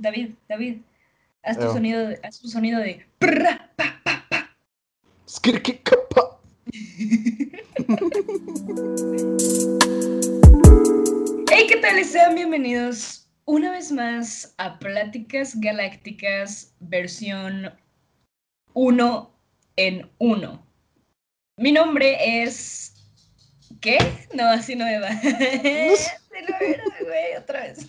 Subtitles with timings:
[0.00, 0.76] David, David,
[1.42, 4.56] haz tu sonido, de- haz tu sonido de prra, pa, pa, pa.
[11.50, 12.04] Hey, ¿qué tal?
[12.04, 17.72] Sean bienvenidos una vez más a Pláticas Galácticas versión
[18.74, 19.30] 1
[19.76, 20.66] en 1.
[21.56, 22.94] Mi nombre es...
[23.80, 23.98] ¿Qué?
[24.34, 25.08] No, así no me va.
[26.48, 27.84] No era, güey, otra vez.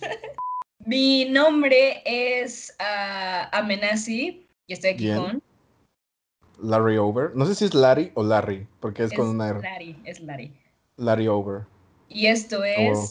[0.86, 5.18] Mi nombre es ah, Amenazi y estoy aquí Bien.
[5.18, 5.42] con...
[6.62, 7.34] Larry Over.
[7.34, 9.60] No sé si es Larry o Larry, porque es, Es con una R.
[9.60, 10.52] Lari, es Lari.
[10.96, 11.66] Larry Over.
[12.08, 12.78] Y esto es...
[12.78, 13.08] huevo.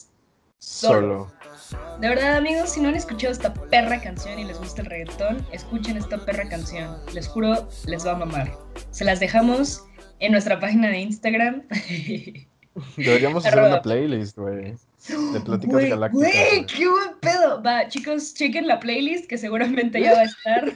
[0.60, 1.32] Solo.
[1.58, 2.00] Solo.
[2.00, 5.46] De verdad, amigos, si no han escuchado esta perra canción y les gusta el reggaetón,
[5.52, 6.98] escuchen esta perra canción.
[7.14, 8.58] Les juro, les va a mamar.
[8.92, 9.86] Se las dejamos
[10.20, 11.64] en nuestra página de Instagram.
[12.98, 14.76] Deberíamos hacer una playlist, güey.
[15.08, 16.32] De pláticas Güey, galácticas.
[16.32, 16.66] Güey, güey.
[16.66, 17.64] qué buen pedo.
[17.64, 20.74] Va, chicos, chequen la playlist que seguramente ya va a estar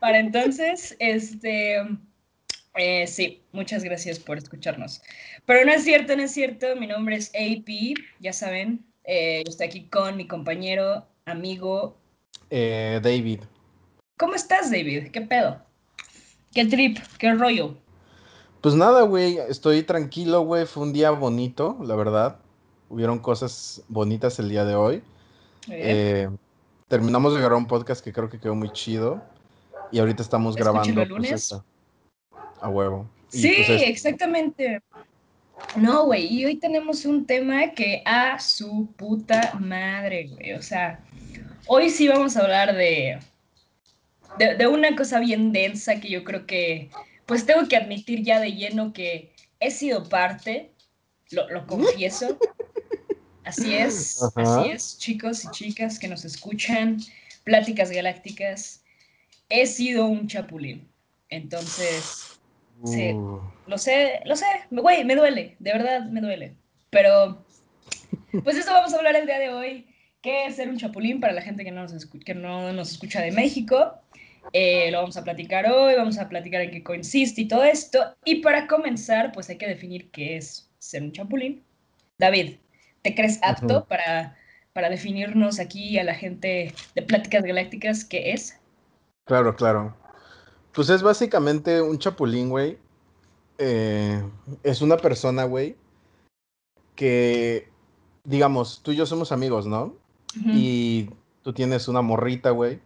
[0.00, 0.96] para entonces.
[0.98, 1.76] Este.
[2.74, 5.02] eh, sí, muchas gracias por escucharnos.
[5.46, 6.74] Pero no es cierto, no es cierto.
[6.76, 8.84] Mi nombre es AP, ya saben.
[9.04, 11.96] Eh, yo estoy aquí con mi compañero, amigo.
[12.50, 13.40] Eh, David.
[14.18, 15.10] ¿Cómo estás, David?
[15.12, 15.62] ¿Qué pedo?
[16.52, 16.98] ¿Qué trip?
[17.18, 17.76] ¿Qué rollo?
[18.60, 19.38] Pues nada, güey.
[19.48, 20.66] Estoy tranquilo, güey.
[20.66, 22.40] Fue un día bonito, la verdad.
[22.90, 25.02] Hubieron cosas bonitas el día de hoy.
[25.70, 26.28] Eh,
[26.88, 29.22] terminamos de grabar un podcast que creo que quedó muy chido.
[29.92, 30.88] Y ahorita estamos grabando.
[30.88, 31.32] el pues, lunes.
[31.32, 31.64] esta.
[32.60, 33.08] A huevo.
[33.32, 34.82] Y, Sí, pues, es- exactamente.
[35.76, 40.54] No, güey, y hoy tenemos un tema que a su puta madre, güey.
[40.54, 40.98] O sea,
[41.68, 43.20] hoy sí vamos a hablar de,
[44.38, 46.90] de, de una cosa bien densa que yo creo que,
[47.26, 50.72] pues tengo que admitir ya de lleno que he sido parte,
[51.30, 52.36] lo, lo confieso.
[53.50, 54.42] Así es, Ajá.
[54.42, 56.98] así es, chicos y chicas que nos escuchan,
[57.44, 58.84] pláticas galácticas.
[59.48, 60.88] He sido un chapulín.
[61.28, 62.38] Entonces,
[62.84, 63.12] sí.
[63.12, 66.54] Uh, lo sé, lo sé, güey, me duele, de verdad me duele.
[66.90, 67.44] Pero,
[68.44, 69.86] pues eso vamos a hablar el día de hoy,
[70.22, 72.92] qué es ser un chapulín para la gente que no nos, escu- que no nos
[72.92, 73.94] escucha de México.
[74.52, 78.16] Eh, lo vamos a platicar hoy, vamos a platicar en qué consiste y todo esto.
[78.24, 81.62] Y para comenzar, pues hay que definir qué es ser un chapulín.
[82.18, 82.56] David,
[83.02, 84.36] ¿te crees apto para,
[84.72, 88.58] para definirnos aquí a la gente de Pláticas Galácticas qué es?
[89.24, 89.96] Claro, claro.
[90.72, 92.78] Pues es básicamente un chapulín, güey.
[93.58, 94.22] Eh,
[94.62, 95.76] es una persona, güey,
[96.94, 97.68] que,
[98.24, 99.94] digamos, tú y yo somos amigos, ¿no?
[100.46, 101.10] Y
[101.42, 102.80] tú tienes una morrita, güey.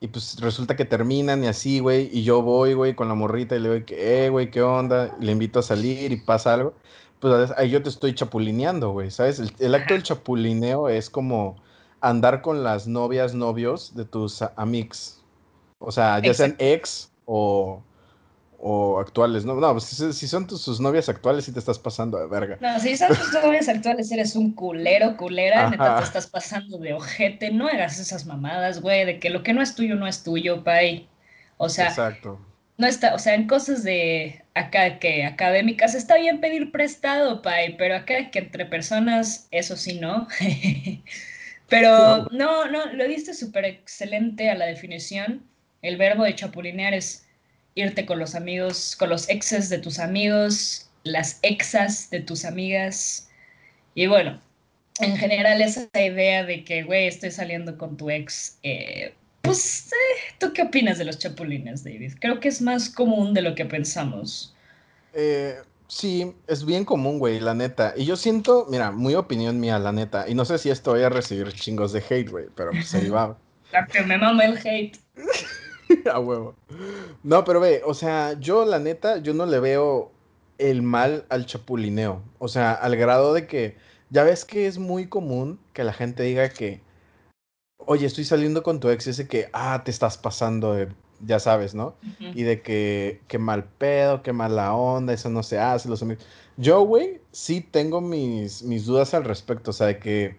[0.00, 2.10] Y pues resulta que terminan y así, güey.
[2.12, 5.16] Y yo voy, güey, con la morrita y le digo, que, eh, güey, ¿qué onda?
[5.20, 6.74] Y le invito a salir y pasa algo.
[7.22, 9.38] Pues ahí yo te estoy chapulineando, güey, ¿sabes?
[9.38, 11.54] El, el acto del chapulineo es como
[12.00, 15.22] andar con las novias, novios de tus amics.
[15.78, 17.80] O sea, ya sean ex o,
[18.58, 19.54] o actuales, ¿no?
[19.54, 22.58] No, pues si, si son tus, sus novias actuales, sí te estás pasando de verga.
[22.60, 25.98] No, si son tus novias actuales, eres un culero, culera, neta Ajá.
[25.98, 29.62] te estás pasando de ojete, no hagas esas mamadas, güey, de que lo que no
[29.62, 31.08] es tuyo no es tuyo, pay.
[31.56, 32.40] O sea, Exacto.
[32.82, 37.76] No está, o sea, en cosas de acá que académicas está bien pedir prestado, pay,
[37.76, 40.26] pero acá que entre personas, eso sí, ¿no?
[41.68, 45.46] Pero no, no, lo diste súper excelente a la definición.
[45.80, 47.24] El verbo de chapulinear es
[47.76, 53.30] irte con los amigos, con los exes de tus amigos, las exas de tus amigas.
[53.94, 54.42] Y bueno,
[55.00, 59.14] en general esa idea de que, güey, estoy saliendo con tu ex, eh,
[59.52, 62.14] pues, eh, ¿tú qué opinas de los chapulines, David?
[62.20, 64.54] Creo que es más común de lo que pensamos.
[65.12, 65.56] Eh,
[65.88, 67.94] sí, es bien común, güey, la neta.
[67.96, 70.28] Y yo siento, mira, muy opinión mía, la neta.
[70.28, 73.08] Y no sé si esto voy a recibir chingos de hate, güey, pero pues ahí
[73.08, 73.36] va.
[73.72, 74.98] La que me mama el hate.
[76.12, 76.54] A huevo.
[77.22, 80.10] No, pero ve, o sea, yo la neta, yo no le veo
[80.58, 82.22] el mal al chapulineo.
[82.38, 83.76] O sea, al grado de que,
[84.10, 86.80] ya ves que es muy común que la gente diga que,
[87.86, 90.88] oye, estoy saliendo con tu ex, y ese que, ah, te estás pasando de,
[91.20, 91.96] ya sabes, ¿no?
[92.18, 96.24] Y de que, qué mal pedo, qué mala onda, eso no se hace, los amigos.
[96.56, 100.36] Yo, güey, sí tengo mis, mis dudas al respecto, o sea, de que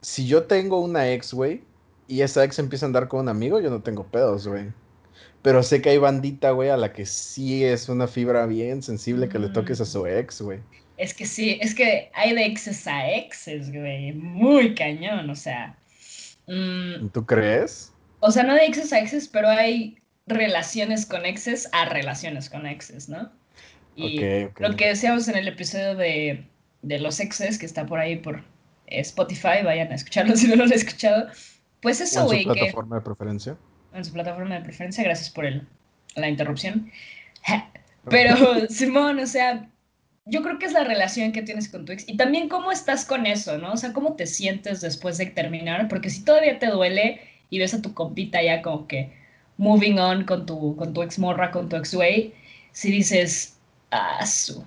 [0.00, 1.62] si yo tengo una ex, güey,
[2.08, 4.72] y esa ex empieza a andar con un amigo, yo no tengo pedos, güey.
[5.42, 9.28] Pero sé que hay bandita, güey, a la que sí es una fibra bien sensible
[9.28, 10.60] que le toques a su ex, güey.
[10.96, 14.12] Es que sí, es que hay de exes a exes, güey.
[14.12, 15.76] Muy cañón, o sea.
[16.46, 17.92] Mm, ¿Tú crees?
[18.20, 22.66] o sea, no de exes a exes, pero hay relaciones con exes a relaciones con
[22.66, 23.30] exes, ¿no?
[23.96, 24.60] Y Ok, ok.
[24.60, 26.46] lo que decíamos en el episodio de,
[26.82, 28.44] de los exes, que está por ahí por
[28.86, 31.28] Spotify, vayan a escucharlo si no lo han escuchado,
[31.80, 32.42] Pues eso, güey.
[32.42, 33.56] ¿En su plataforma de preferencia?
[33.92, 35.66] En su plataforma de preferencia, gracias por el,
[36.14, 36.90] la interrupción.
[38.08, 39.68] Pero, Simón, o sea,
[40.24, 43.04] yo creo que es la relación que tienes con tu ex y también cómo estás
[43.04, 43.72] con eso, ¿no?
[43.72, 47.20] O sea, cómo te sientes después de terminar, porque si todavía te duele
[47.50, 49.12] y ves a tu compita ya como que
[49.56, 52.34] moving on con tu, con tu ex morra, con tu ex güey,
[52.72, 53.58] si dices,
[53.90, 54.60] ah, su.
[54.60, 54.66] O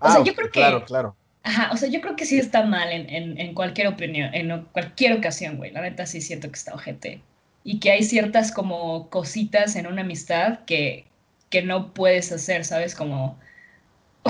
[0.00, 0.60] ah, sea, yo creo que.
[0.60, 1.16] Claro, claro.
[1.44, 4.64] Ajá, o sea, yo creo que sí está mal en, en, en cualquier opinión, en
[4.72, 5.70] cualquier ocasión, güey.
[5.70, 7.22] La neta sí siento que está ojete.
[7.64, 11.06] Y que hay ciertas como cositas en una amistad que,
[11.48, 12.94] que no puedes hacer, ¿sabes?
[12.94, 13.38] Como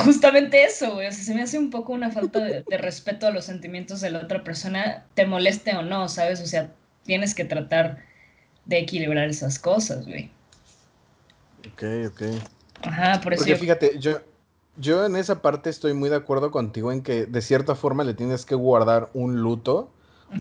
[0.05, 1.09] justamente eso, güey.
[1.09, 4.11] O sea, se me hace un poco una falta de, respeto a los sentimientos de
[4.11, 6.41] la otra persona, te moleste o no, ¿sabes?
[6.41, 6.73] O sea,
[7.05, 8.05] tienes que tratar
[8.65, 10.31] de equilibrar esas cosas, güey.
[11.73, 12.23] Ok, ok.
[12.83, 13.43] Ajá, por eso.
[13.43, 14.19] Porque fíjate, yo,
[14.77, 18.15] yo en esa parte estoy muy de acuerdo contigo en que de cierta forma le
[18.15, 19.91] tienes que guardar un luto.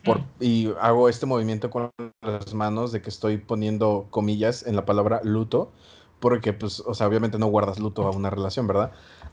[0.04, 4.84] Por, y hago este movimiento con las manos de que estoy poniendo comillas en la
[4.84, 5.72] palabra luto,
[6.20, 8.92] porque pues, o sea, obviamente no guardas luto a una relación, ¿verdad?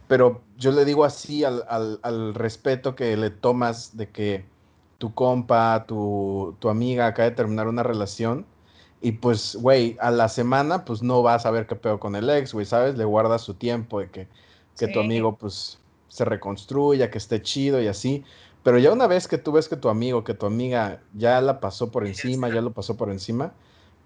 [0.08, 4.44] Pero yo le digo así al, al, respeto que le tomas de que
[4.98, 8.46] tu compa, tu, tu amiga acaba de terminar una relación
[9.04, 12.30] y pues, güey, a la semana pues no vas a ver qué pedo con el
[12.30, 12.96] ex, güey, ¿sabes?
[12.96, 14.28] Le guardas su tiempo de que,
[14.78, 15.78] que tu amigo pues
[16.08, 18.24] se reconstruya, que esté chido y así.
[18.62, 21.60] Pero ya una vez que tú ves que tu amigo, que tu amiga ya la
[21.60, 23.52] pasó por encima, ya lo pasó por encima,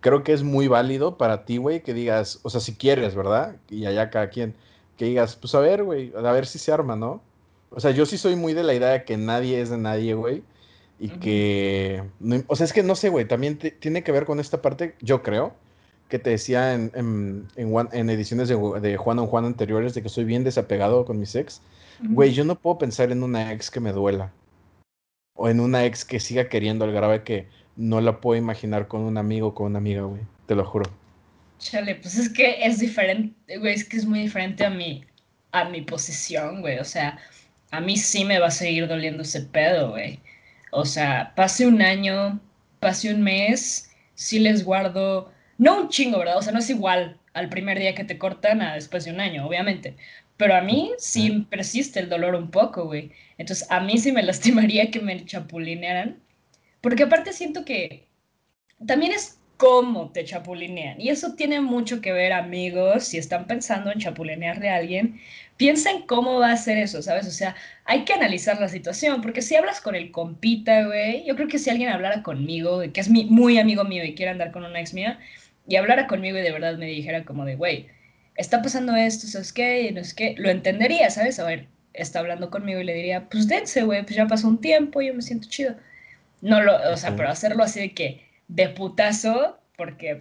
[0.00, 3.56] creo que es muy válido para ti, güey, que digas, o sea, si quieres, ¿verdad?
[3.70, 4.56] Y allá cada quien
[4.98, 7.22] que digas, pues a ver, güey, a ver si se arma, ¿no?
[7.70, 10.12] O sea, yo sí soy muy de la idea de que nadie es de nadie,
[10.14, 10.42] güey.
[10.98, 12.02] Y que,
[12.48, 15.22] o sea, es que no sé, güey, también tiene que ver con esta parte, yo
[15.22, 15.54] creo,
[16.08, 17.48] que te decía en, en,
[17.92, 21.36] en, ediciones de, de, Juan o Juan anteriores, de que soy bien desapegado con mis
[21.36, 21.62] ex.
[22.02, 24.32] Güey, yo no puedo pensar en una ex que me duela.
[25.34, 27.46] O en una ex que siga queriendo al grave que
[27.76, 30.22] no la puedo imaginar con un amigo o con una amiga, güey.
[30.46, 30.90] Te lo juro.
[31.58, 35.04] Chale, pues es que es diferente, güey, es que es muy diferente a mi,
[35.52, 36.78] a mi posición, güey.
[36.78, 37.18] O sea,
[37.70, 40.20] a mí sí me va a seguir doliendo ese pedo, güey.
[40.70, 42.40] O sea, pase un año,
[42.80, 46.38] pase un mes, sí les guardo, no un chingo, ¿verdad?
[46.38, 49.20] O sea, no es igual al primer día que te cortan a después de un
[49.20, 49.96] año, obviamente.
[50.36, 53.12] Pero a mí sí persiste el dolor un poco, güey.
[53.38, 56.20] Entonces, a mí sí me lastimaría que me chapulinearan.
[56.80, 58.06] Porque aparte siento que
[58.86, 61.00] también es cómo te chapulinean.
[61.00, 65.20] Y eso tiene mucho que ver, amigos, si están pensando en chapulinear de alguien,
[65.58, 67.26] piensen cómo va a ser eso, ¿sabes?
[67.26, 71.36] O sea, hay que analizar la situación, porque si hablas con el compita, güey, yo
[71.36, 74.52] creo que si alguien hablara conmigo, que es mi, muy amigo mío y quiere andar
[74.52, 75.18] con una ex mía,
[75.66, 77.88] y hablara conmigo y de verdad me dijera como de, güey,
[78.36, 79.90] está pasando esto, ¿sabes qué?
[79.92, 81.38] no es que lo entendería, ¿sabes?
[81.40, 84.60] A ver, está hablando conmigo y le diría, pues dense, güey, pues ya pasó un
[84.60, 85.74] tiempo, yo me siento chido.
[86.40, 90.20] No lo, o sea, pero hacerlo así de que de putazo, porque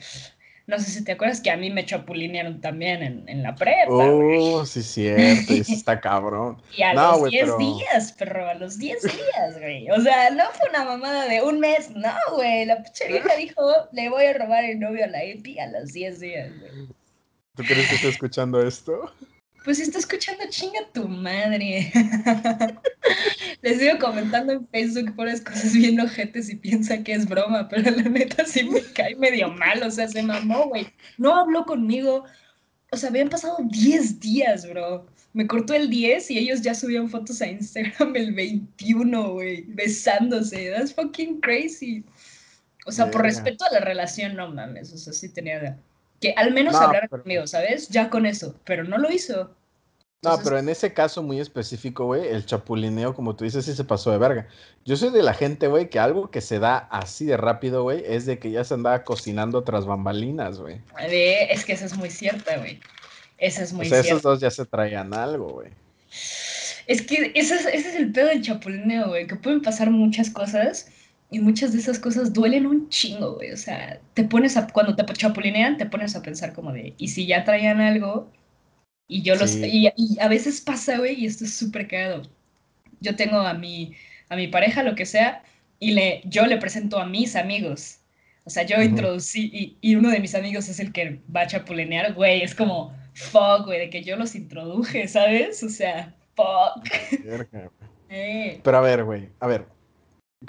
[0.68, 3.88] no sé si te acuerdas que a mí me chapulinearon también en, en la prepa.
[3.90, 6.62] Oh, sí, cierto, eso está cabrón.
[6.76, 9.90] y a los 10 días, perro, a los 10 días, güey.
[9.90, 12.66] O sea, no fue una mamada de un mes, no, güey.
[12.66, 13.64] La pinche vieja dijo,
[13.94, 16.88] le voy a robar el novio a la Epi a los 10 días, güey.
[17.56, 19.12] ¿Tú crees que está escuchando esto?
[19.68, 21.92] Pues está escuchando chinga tu madre.
[23.62, 27.68] Les sigo comentando en Facebook por las cosas bien ojetes y piensa que es broma,
[27.68, 30.88] pero la neta sí me cae medio mal, o sea, se mamó, güey.
[31.18, 32.24] No habló conmigo.
[32.94, 35.06] O sea, habían pasado 10 días, bro.
[35.34, 40.72] Me cortó el 10 y ellos ya subían fotos a Instagram el 21, güey, besándose.
[40.72, 42.06] That's fucking crazy.
[42.86, 44.94] O sea, por respeto a la relación, no mames.
[44.94, 45.78] O sea, sí tenía
[46.22, 47.90] que al menos hablar conmigo, ¿sabes?
[47.90, 49.57] Ya con eso, pero no lo hizo.
[50.24, 53.84] No, pero en ese caso muy específico, güey, el chapulineo, como tú dices, sí se
[53.84, 54.48] pasó de verga.
[54.84, 58.04] Yo soy de la gente, güey, que algo que se da así de rápido, güey,
[58.04, 60.82] es de que ya se andaba cocinando tras bambalinas, güey.
[61.08, 62.80] Es que eso es muy cierto, güey.
[63.38, 65.70] Eso es muy o sea, esos dos ya se traían algo, güey.
[66.88, 70.32] Es que ese es, ese es el pedo del chapulineo, güey, que pueden pasar muchas
[70.32, 70.90] cosas
[71.30, 73.52] y muchas de esas cosas duelen un chingo, güey.
[73.52, 77.10] O sea, te pones a, cuando te chapulinean, te pones a pensar como de, ¿y
[77.10, 78.32] si ya traían algo?
[79.08, 79.88] Y yo los, y,
[80.20, 82.24] a veces pasa, güey, y esto es súper cagado.
[83.00, 83.94] Yo tengo a mi,
[84.30, 85.44] a mi pareja, lo que sea,
[85.80, 88.00] y le, yo le presento a mis amigos.
[88.44, 91.48] O sea, yo introducí, y, y, uno de mis amigos es el que va a
[91.48, 95.64] chapulinear, güey, es como, fuck, güey, de que yo los introduje, ¿sabes?
[95.64, 96.88] O sea, fuck.
[98.10, 98.60] Eh.
[98.64, 99.66] Pero a ver, güey, a ver,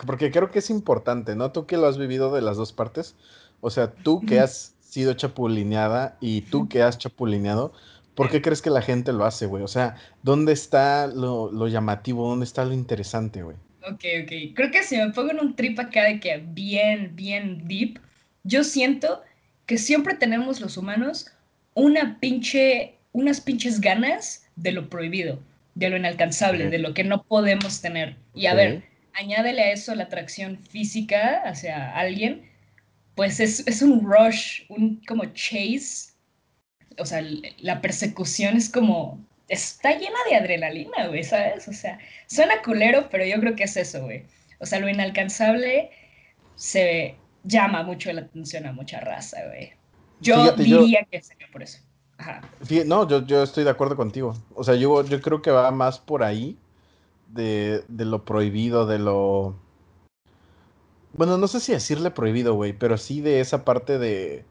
[0.07, 1.53] porque creo que es importante, ¿no?
[1.53, 3.17] Tú que lo has vivido de las dos partes,
[3.61, 7.73] o sea, tú que has sido chapulineada y tú que has chapulineado,
[8.19, 9.63] ¿Por qué crees que la gente lo hace, güey?
[9.63, 9.95] O sea,
[10.25, 12.29] ¿dónde está lo, llamativo?
[12.29, 13.55] ¿Dónde está lo interesante, güey?
[13.83, 14.33] Ok, ok.
[14.57, 18.01] Creo que si me pongo en un trip acá de que bien, bien deep,
[18.43, 19.23] yo siento
[19.67, 21.31] que siempre tenemos los humanos
[21.75, 25.39] una pinche, unas pinches ganas de lo prohibido,
[25.77, 28.17] de lo inalcanzable, de lo que no podemos tener.
[28.35, 28.83] Y a ver,
[29.15, 32.43] añádele a eso la atracción física hacia alguien,
[33.15, 36.18] pues es, es un rush, un como chase.
[36.99, 37.23] O sea,
[37.59, 41.69] la persecución es como está llena de adrenalina, güey, ¿sabes?
[41.69, 44.25] O sea, suena culero, pero yo creo que es eso, güey.
[44.61, 45.91] O sea, lo inalcanzable
[46.57, 49.73] se llama mucho la atención a mucha raza, güey.
[50.21, 51.79] Yo diría que sería por eso.
[52.19, 52.41] Ajá.
[52.87, 54.35] no, yo, yo, estoy de acuerdo contigo.
[54.55, 56.59] O sea, yo, yo creo que va más por ahí
[57.29, 59.57] de, de lo prohibido, de lo...
[61.13, 64.45] Bueno, no sé si decirle prohibido, güey, pero sí de esa parte de...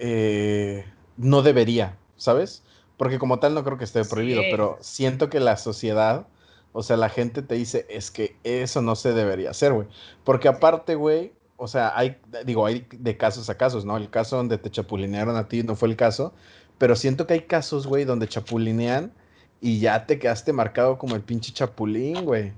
[0.00, 0.84] Eh,
[1.20, 2.62] no debería, ¿sabes?
[2.96, 6.26] Porque como tal no creo que esté prohibido, pero siento que la sociedad,
[6.72, 9.88] o sea, la gente te dice, es que eso no se debería hacer, güey.
[10.24, 13.96] Porque aparte, güey, o sea, hay, digo, hay de casos a casos, ¿no?
[13.96, 16.34] El caso donde te chapulinearon a ti no fue el caso,
[16.78, 19.12] pero siento que hay casos, güey, donde chapulinean
[19.60, 22.52] y ya te quedaste marcado como el pinche chapulín, güey.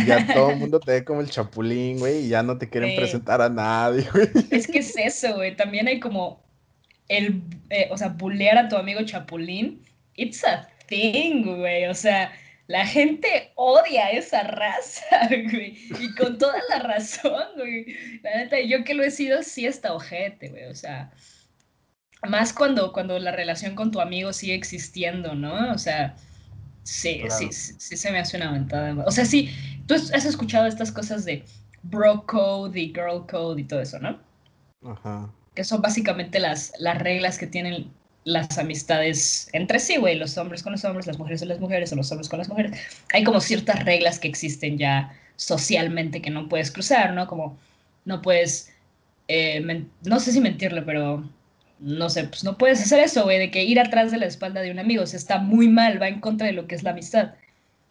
[0.00, 2.68] Y ya todo el mundo te ve como el chapulín, güey, y ya no te
[2.68, 4.28] quieren presentar a nadie, güey.
[4.50, 5.56] Es que es eso, güey.
[5.56, 6.45] También hay como
[7.08, 9.82] el, eh, o sea, bullear a tu amigo Chapulín,
[10.14, 11.86] it's a thing, güey.
[11.86, 12.32] O sea,
[12.66, 15.76] la gente odia esa raza, güey.
[16.00, 17.86] Y con toda la razón, güey.
[18.22, 20.64] La neta, yo que lo he sido, sí está ojete, güey.
[20.64, 21.12] O sea,
[22.28, 25.72] más cuando, cuando la relación con tu amigo sigue existiendo, ¿no?
[25.72, 26.16] O sea,
[26.82, 28.94] sí, sí, sí, se me hace una ventada.
[29.06, 29.50] O sea, sí,
[29.86, 31.44] tú has escuchado estas cosas de
[31.82, 34.18] bro code y girl code y todo eso, ¿no?
[34.82, 37.90] Ajá que son básicamente las, las reglas que tienen
[38.24, 41.92] las amistades entre sí, güey, los hombres con los hombres, las mujeres con las mujeres,
[41.92, 42.78] o los hombres con las mujeres.
[43.14, 47.26] Hay como ciertas reglas que existen ya socialmente que no puedes cruzar, ¿no?
[47.26, 47.58] Como
[48.04, 48.70] no puedes,
[49.28, 51.28] eh, no sé si mentirle, pero
[51.78, 54.60] no sé, pues no puedes hacer eso, güey, de que ir atrás de la espalda
[54.60, 56.82] de un amigo, o sea, está muy mal, va en contra de lo que es
[56.82, 57.34] la amistad.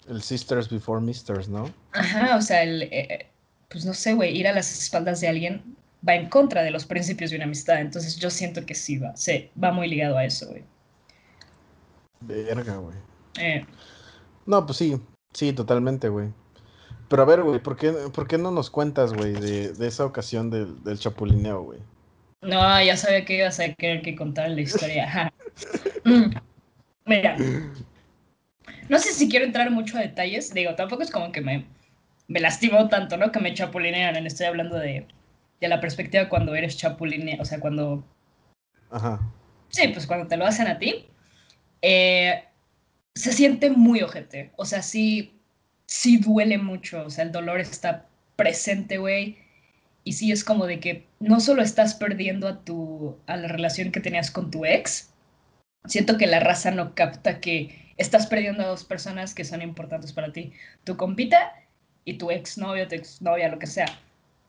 [0.07, 1.74] El sisters before misters, ¿no?
[1.93, 3.25] Ajá, o sea, el, eh,
[3.69, 5.75] pues no sé, güey, ir a las espaldas de alguien
[6.07, 7.81] va en contra de los principios de una amistad.
[7.81, 10.63] Entonces yo siento que sí va, sí, va muy ligado a eso, güey.
[12.21, 12.95] Verga, güey.
[13.39, 13.65] Eh.
[14.45, 15.00] No, pues sí,
[15.33, 16.29] sí, totalmente, güey.
[17.09, 20.05] Pero a ver, güey, ¿por qué, ¿por qué no nos cuentas, güey, de, de, esa
[20.05, 21.79] ocasión del, del chapulineo, güey?
[22.41, 25.33] No, ya sabía que ibas a querer que contar la historia.
[26.03, 26.35] Mm.
[27.05, 27.35] Mira,
[28.89, 30.53] no sé si quiero entrar mucho a detalles.
[30.53, 31.65] Digo, tampoco es como que me,
[32.27, 33.31] me lastimó tanto, ¿no?
[33.31, 34.27] Que me chapulinearan.
[34.27, 35.07] Estoy hablando de
[35.59, 38.05] de la perspectiva cuando eres chapulín, o sea, cuando...
[38.91, 39.21] Ajá.
[39.69, 41.07] Sí, pues cuando te lo hacen a ti,
[41.81, 42.43] eh,
[43.13, 44.51] se siente muy ojete.
[44.57, 45.39] O sea, sí,
[45.85, 47.05] sí duele mucho.
[47.05, 49.38] O sea, el dolor está presente, güey.
[50.03, 53.91] Y sí es como de que no solo estás perdiendo a tu a la relación
[53.91, 55.13] que tenías con tu ex,
[55.85, 60.13] siento que la raza no capta que estás perdiendo a dos personas que son importantes
[60.13, 60.53] para ti.
[60.83, 61.53] Tu compita
[62.03, 63.88] y tu ex novio, tu ex novia, lo que sea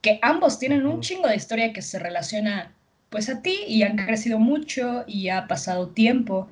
[0.01, 2.73] que ambos tienen un chingo de historia que se relaciona
[3.09, 6.49] pues a ti y han crecido mucho y ha pasado tiempo.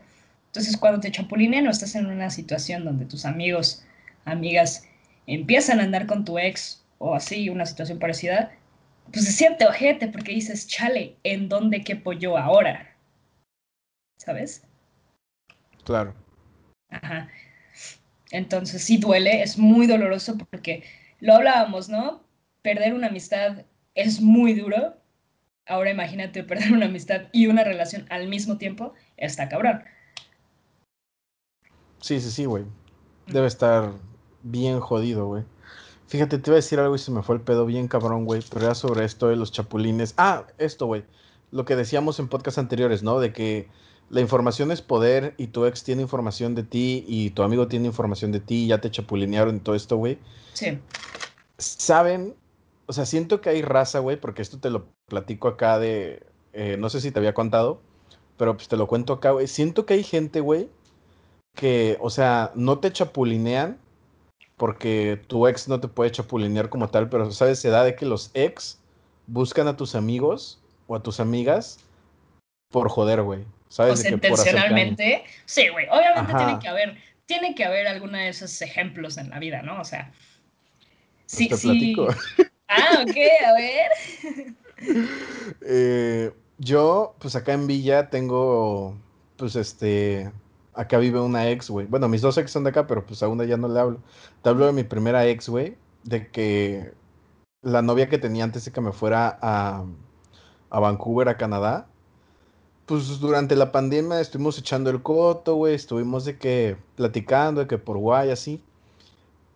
[0.48, 3.84] Entonces cuando te chapulinean o estás en una situación donde tus amigos,
[4.24, 4.88] amigas
[5.28, 8.52] empiezan a andar con tu ex o así, una situación parecida,
[9.12, 12.96] pues se siente ojete porque dices, chale, ¿en dónde quepo yo ahora?
[14.18, 14.64] ¿Sabes?
[15.84, 16.16] Claro.
[16.90, 17.30] Ajá.
[18.32, 20.84] Entonces sí duele, es muy doloroso porque
[21.20, 22.25] lo hablábamos, ¿no?
[22.66, 24.96] Perder una amistad es muy duro.
[25.68, 29.84] Ahora imagínate perder una amistad y una relación al mismo tiempo, está cabrón.
[32.02, 32.64] Sí, sí, sí, güey.
[33.28, 33.92] Debe estar
[34.42, 35.44] bien jodido, güey.
[36.08, 38.42] Fíjate, te iba a decir algo y se me fue el pedo bien cabrón, güey.
[38.52, 40.16] Pero era sobre esto de los chapulines.
[40.18, 41.04] Ah, esto, güey.
[41.52, 43.20] Lo que decíamos en podcast anteriores, ¿no?
[43.20, 43.68] De que
[44.10, 47.86] la información es poder y tu ex tiene información de ti y tu amigo tiene
[47.86, 50.18] información de ti y ya te chapulinearon y todo esto, güey.
[50.54, 50.80] Sí.
[51.58, 52.36] ¿Saben
[52.88, 56.24] o sea, siento que hay raza, güey, porque esto te lo platico acá de,
[56.54, 57.82] eh, no sé si te había contado,
[58.38, 59.48] pero pues te lo cuento acá, güey.
[59.48, 60.70] Siento que hay gente, güey,
[61.56, 63.80] que, o sea, no te chapulinean
[64.58, 68.06] porque tu ex no te puede chapulinear como tal, pero sabes, se da de que
[68.06, 68.80] los ex
[69.28, 71.80] buscan a tus amigos o a tus amigas
[72.70, 73.44] por joder, güey.
[73.70, 73.94] ¿Sabes?
[73.94, 75.24] O sea, intencionalmente.
[75.46, 75.88] Sí, güey.
[75.90, 79.82] Obviamente tiene que haber, tiene que haber alguno de esos ejemplos en la vida, ¿no?
[79.82, 80.14] O sea.
[81.26, 81.96] Sí, te sí.
[82.78, 83.16] Ah, ok,
[83.48, 84.56] a ver.
[85.62, 88.96] Eh, yo, pues acá en Villa tengo,
[89.38, 90.32] pues este,
[90.74, 91.88] acá vive una ex, güey.
[91.88, 94.00] Bueno, mis dos ex son de acá, pero pues a una ya no le hablo.
[94.42, 95.78] Te hablo de mi primera ex, güey.
[96.04, 96.94] de que
[97.62, 99.86] la novia que tenía antes de que me fuera a,
[100.70, 101.88] a Vancouver, a Canadá,
[102.86, 107.78] pues durante la pandemia estuvimos echando el coto, güey, estuvimos de que platicando, de que
[107.78, 108.62] por guay, así.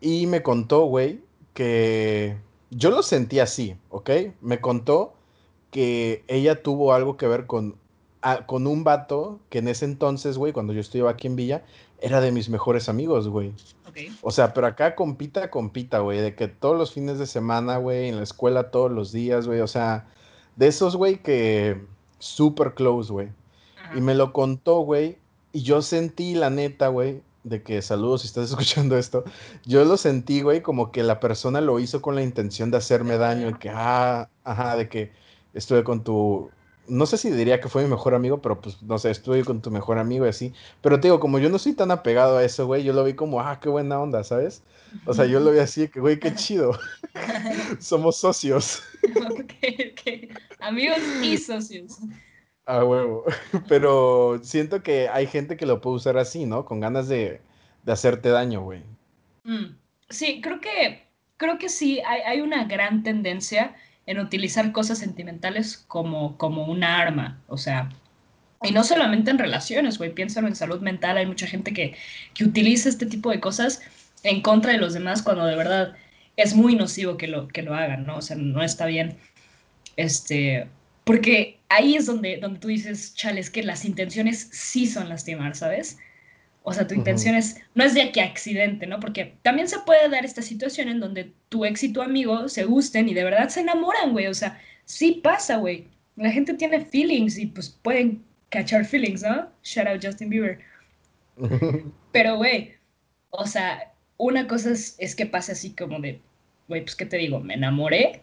[0.01, 1.21] Y me contó, güey,
[1.53, 2.37] que
[2.71, 4.09] yo lo sentí así, ¿ok?
[4.41, 5.13] Me contó
[5.71, 7.75] que ella tuvo algo que ver con,
[8.45, 11.63] con un vato que en ese entonces, güey, cuando yo estudiaba aquí en Villa,
[12.01, 13.53] era de mis mejores amigos, güey.
[14.21, 18.07] O sea, pero acá compita, compita, güey, de que todos los fines de semana, güey,
[18.07, 20.07] en la escuela todos los días, güey, o sea,
[20.55, 21.81] de esos, güey, que
[22.19, 23.29] super close, güey.
[23.95, 25.17] Y me lo contó, güey,
[25.51, 29.23] y yo sentí la neta, güey, de que saludos si estás escuchando esto,
[29.65, 33.17] yo lo sentí, güey, como que la persona lo hizo con la intención de hacerme
[33.17, 35.11] daño y que, ah, ajá, de que
[35.53, 36.49] estuve con tu,
[36.87, 39.61] no sé si diría que fue mi mejor amigo, pero pues no sé, estuve con
[39.61, 40.53] tu mejor amigo y así.
[40.81, 43.13] Pero te digo, como yo no soy tan apegado a eso, güey, yo lo vi
[43.13, 44.63] como, ah, qué buena onda, ¿sabes?
[45.05, 46.77] O sea, yo lo vi así, que, güey, qué chido.
[47.79, 48.81] Somos socios.
[49.15, 49.53] ok,
[49.91, 50.37] ok.
[50.59, 51.99] Amigos y socios.
[52.71, 53.25] Ah, huevo.
[53.67, 56.65] Pero siento que hay gente que lo puede usar así, ¿no?
[56.65, 57.41] Con ganas de,
[57.87, 58.83] hacerte daño, güey.
[59.43, 59.75] Mm,
[60.07, 61.07] sí, creo que,
[61.37, 66.99] creo que sí, hay, hay una gran tendencia en utilizar cosas sentimentales como, como una
[66.99, 67.41] arma.
[67.47, 67.89] O sea,
[68.61, 71.17] y no solamente en relaciones, güey, piénsalo en salud mental.
[71.17, 71.95] Hay mucha gente que,
[72.35, 73.81] que utiliza este tipo de cosas
[74.21, 75.95] en contra de los demás cuando de verdad
[76.35, 78.17] es muy nocivo que lo, que lo hagan, ¿no?
[78.17, 79.17] O sea, no está bien.
[79.95, 80.69] Este,
[81.09, 85.55] porque ahí es donde, donde tú dices, chale, es que las intenciones sí son lastimar,
[85.55, 85.97] ¿sabes?
[86.61, 88.99] O sea, tu intención es, no es de que accidente, ¿no?
[88.99, 92.63] Porque también se puede dar esta situación en donde tu ex y tu amigo se
[92.63, 94.27] gusten y de verdad se enamoran, güey.
[94.27, 95.87] O sea, sí pasa, güey.
[96.15, 99.49] La gente tiene feelings y pues pueden cachar feelings, ¿no?
[99.63, 100.59] Shout out Justin Bieber.
[102.11, 102.75] Pero, güey,
[103.31, 106.21] o sea, una cosa es, es que pase así como de,
[106.67, 107.39] güey, pues, ¿qué te digo?
[107.39, 108.21] Me enamoré.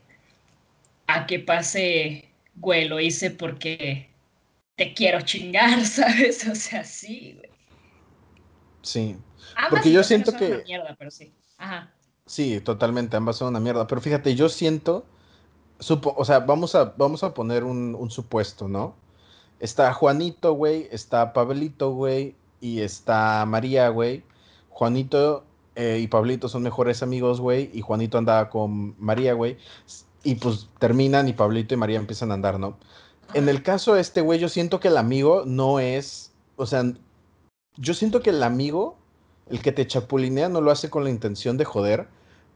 [1.08, 4.10] A que pase, güey, lo hice porque
[4.76, 6.46] te quiero chingar, ¿sabes?
[6.48, 7.50] O sea, sí, güey.
[8.82, 9.16] Sí.
[9.70, 10.46] Porque yo siento que.
[10.46, 11.32] Una mierda, pero sí.
[11.58, 11.92] Ajá.
[12.26, 13.86] Sí, totalmente, ambas son una mierda.
[13.86, 15.04] Pero fíjate, yo siento.
[15.78, 18.94] o sea, vamos a, vamos a poner un, supuesto, ¿no?
[19.60, 24.22] Está Juanito, güey, está Pablito, güey, y está María, güey.
[24.68, 25.44] Juanito
[25.76, 29.56] eh, y Pablito son mejores amigos, güey, y Juanito andaba con María, güey.
[30.26, 32.76] Y pues terminan y Pablito y María empiezan a andar, ¿no?
[33.32, 36.82] En el caso de este, güey, yo siento que el amigo no es, o sea,
[37.76, 38.96] yo siento que el amigo,
[39.48, 42.08] el que te chapulinea, no lo hace con la intención de joder,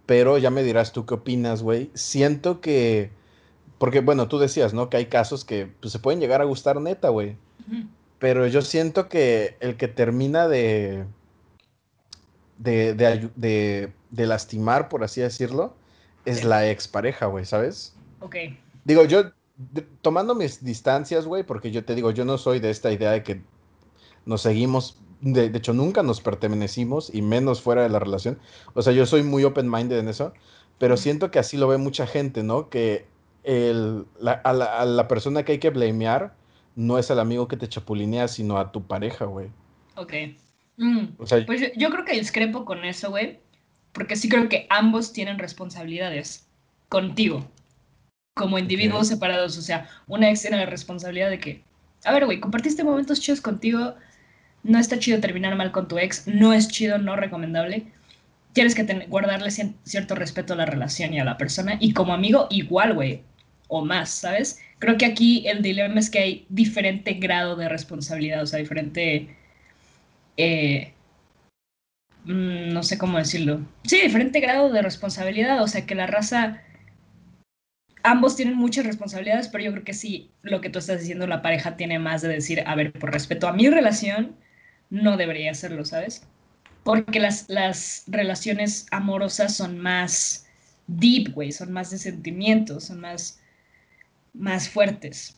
[0.05, 1.93] pero ya me dirás tú qué opinas, güey.
[1.95, 3.13] Siento que,
[3.79, 4.91] porque bueno, tú decías, ¿no?
[4.91, 7.37] Que hay casos que pues, se pueden llegar a gustar neta, güey.
[8.19, 11.07] Pero yo siento que el que termina de
[12.59, 12.95] de,
[13.37, 15.75] de, de, lastimar, por así decirlo,
[16.25, 17.95] es la expareja, güey, ¿sabes?
[18.21, 18.37] Ok.
[18.85, 19.33] Digo, yo,
[20.03, 23.23] tomando mis distancias, güey, porque yo te digo, yo no soy de esta idea de
[23.23, 23.43] que
[24.25, 28.39] nos seguimos de, hecho nunca nos pertenecimos y menos fuera de la relación.
[28.75, 30.33] O sea, yo soy muy open-minded en eso,
[30.79, 32.71] pero siento que así lo ve mucha gente, ¿no?
[32.71, 33.07] Que
[33.45, 36.35] el, la, a, la, persona que hay que blamear
[36.75, 39.49] no es al amigo que te chapulinea, sino a tu pareja, güey.
[39.97, 40.13] Ok.
[40.77, 41.31] Mm, pues
[41.77, 43.41] yo, creo que discrepo con eso, güey,
[43.93, 46.47] porque sí creo que ambos tienen responsabilidades
[46.89, 47.47] contigo,
[48.35, 49.59] como individuos separados.
[49.59, 51.63] O sea, una ex tiene la responsabilidad de que,
[52.05, 53.95] a ver, güey, compartiste momentos chidos contigo,
[54.63, 57.87] no está chido terminar mal con tu ex, no es chido, no recomendable.
[58.53, 61.77] Tienes que guardarle cierto respeto a la relación y a la persona.
[61.81, 63.23] Y como amigo, igual, güey,
[63.69, 64.59] o más, ¿sabes?
[64.79, 69.37] Creo que aquí el dilema es que hay diferente grado de responsabilidad, o sea, diferente...
[70.37, 70.93] Eh,
[72.25, 73.61] mm, no sé cómo decirlo.
[73.85, 76.63] Sí, diferente grado de responsabilidad, o sea, que la raza
[78.03, 81.43] ambos tienen muchas responsabilidades, pero yo creo que sí, lo que tú estás diciendo, la
[81.43, 84.37] pareja tiene más de decir, a ver, por respeto a mi relación,
[84.91, 86.23] no debería hacerlo, ¿sabes?
[86.83, 90.47] Porque las, las relaciones amorosas son más
[90.87, 93.41] deep, güey, son más de sentimientos, son más,
[94.33, 95.37] más fuertes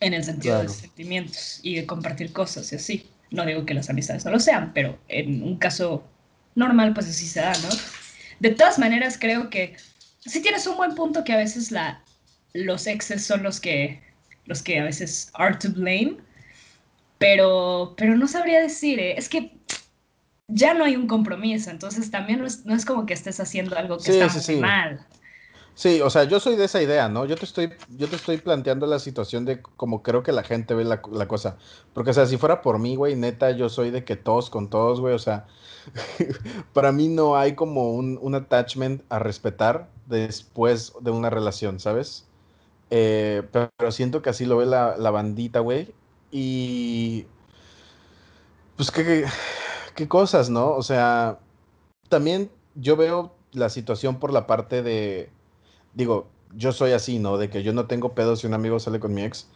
[0.00, 3.10] en el sentido de sentimientos y de compartir cosas y así.
[3.34, 6.04] No digo que las amistades no lo sean, pero en un caso
[6.54, 7.68] normal, pues así se da, ¿no?
[8.40, 9.76] De todas maneras, creo que
[10.20, 12.02] sí tienes un buen punto que a veces la,
[12.52, 14.02] los exes son los que,
[14.46, 16.16] los que a veces are to blame,
[17.18, 19.14] pero, pero no sabría decir, ¿eh?
[19.16, 19.52] es que
[20.48, 24.18] ya no hay un compromiso, entonces también no es, como que estés haciendo algo que
[24.18, 25.06] está mal.
[25.76, 27.24] Sí, o sea, yo soy de esa idea, ¿no?
[27.24, 30.72] Yo te estoy, yo te estoy planteando la situación de como creo que la gente
[30.74, 31.56] ve la, la cosa.
[31.92, 34.70] Porque, o sea, si fuera por mí, güey, neta, yo soy de que todos con
[34.70, 35.46] todos, güey, o sea,
[36.72, 42.26] para mí no hay como un, un, attachment a respetar después de una relación, ¿sabes?
[42.90, 45.92] Eh, pero, siento que así lo ve la, la bandita, güey.
[46.30, 47.26] Y...
[48.76, 49.24] Pues qué,
[49.94, 50.70] qué cosas, ¿no?
[50.72, 51.38] O sea,
[52.08, 55.30] también yo veo la situación por la parte de
[55.94, 57.38] digo, yo soy así, ¿no?
[57.38, 59.48] De que yo no tengo pedos si un amigo sale con mi ex.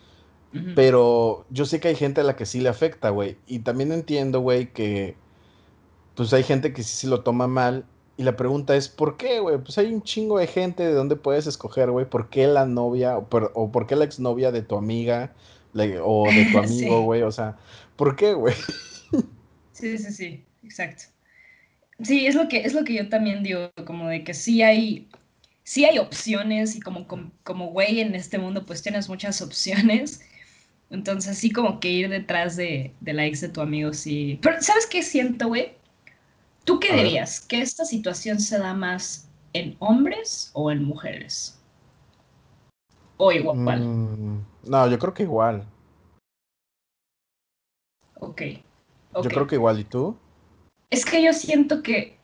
[0.52, 0.72] Uh -huh.
[0.74, 3.36] Pero yo sé que hay gente a la que sí le afecta, güey.
[3.46, 5.16] Y también entiendo, güey, que
[6.14, 7.84] pues hay gente que sí se lo toma mal.
[8.16, 9.58] Y la pregunta es, ¿por qué, güey?
[9.58, 12.06] Pues hay un chingo de gente de donde puedes escoger, güey.
[12.06, 15.32] ¿Por qué la novia o por, o por qué la exnovia de tu amiga
[15.72, 17.20] le, o de tu amigo, güey?
[17.20, 17.24] sí.
[17.24, 17.56] O sea,
[17.94, 18.54] ¿por qué, güey?
[19.72, 21.04] sí, sí, sí, exacto.
[22.02, 25.08] Sí, es lo que, es lo que yo también digo, como de que sí hay,
[25.68, 30.22] sí hay opciones y como, como, como güey en este mundo pues tienes muchas opciones.
[30.88, 34.38] Entonces sí como que ir detrás de, de la ex de tu amigo, sí.
[34.40, 35.76] Pero ¿sabes qué siento, güey?
[36.64, 37.40] ¿Tú qué dirías?
[37.40, 41.60] ¿Que esta situación se da más en hombres o en mujeres?
[43.18, 43.80] ¿O igual?
[43.80, 45.66] Mm, no, yo creo que igual.
[48.14, 48.30] Ok.
[48.30, 48.62] okay.
[49.22, 50.16] Yo creo que igual, ¿y tú?
[50.88, 52.16] Es que yo siento que,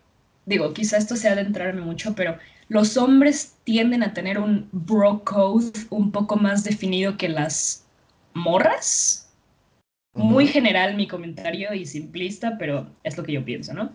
[0.46, 5.72] digo, quizá esto sea adentrarme mucho, pero los hombres tienden a tener un bro code
[5.90, 7.85] un poco más definido que las
[8.35, 9.33] morras.
[10.14, 10.24] Uh -huh.
[10.24, 13.92] Muy general mi comentario y simplista, pero es lo que yo pienso, ¿no?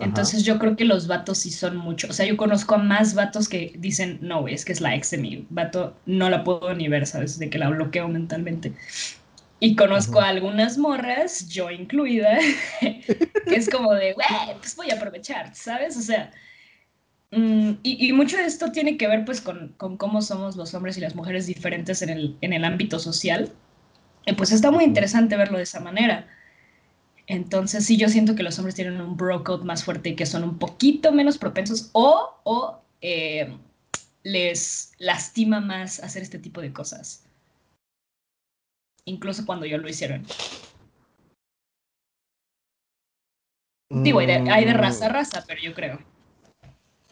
[0.00, 2.08] Entonces yo creo que los vatos sí son mucho.
[2.08, 4.94] O sea, yo conozco a más vatos que dicen, no, güey, es que es la
[4.94, 7.38] ex de mi vato, no la puedo ni ver, ¿sabes?
[7.38, 8.72] De que la bloqueo mentalmente.
[9.60, 12.38] Y conozco a algunas morras, yo incluida,
[12.80, 14.26] que es como de, güey,
[14.58, 15.96] pues voy a aprovechar, ¿sabes?
[15.96, 16.32] O sea,
[17.32, 20.74] mm, y, y, mucho de esto tiene que ver pues con, con, cómo somos los
[20.74, 23.52] hombres y las mujeres diferentes en el, en el ámbito social.
[24.26, 26.28] Y pues está muy interesante verlo de esa manera.
[27.26, 30.44] Entonces sí, yo siento que los hombres tienen un code más fuerte y que son
[30.44, 33.56] un poquito menos propensos o, o eh,
[34.22, 37.24] les lastima más hacer este tipo de cosas.
[39.04, 40.26] Incluso cuando yo lo hicieron.
[43.90, 44.02] Mm.
[44.02, 46.11] Digo, hay de, hay de, raza a raza, pero yo creo.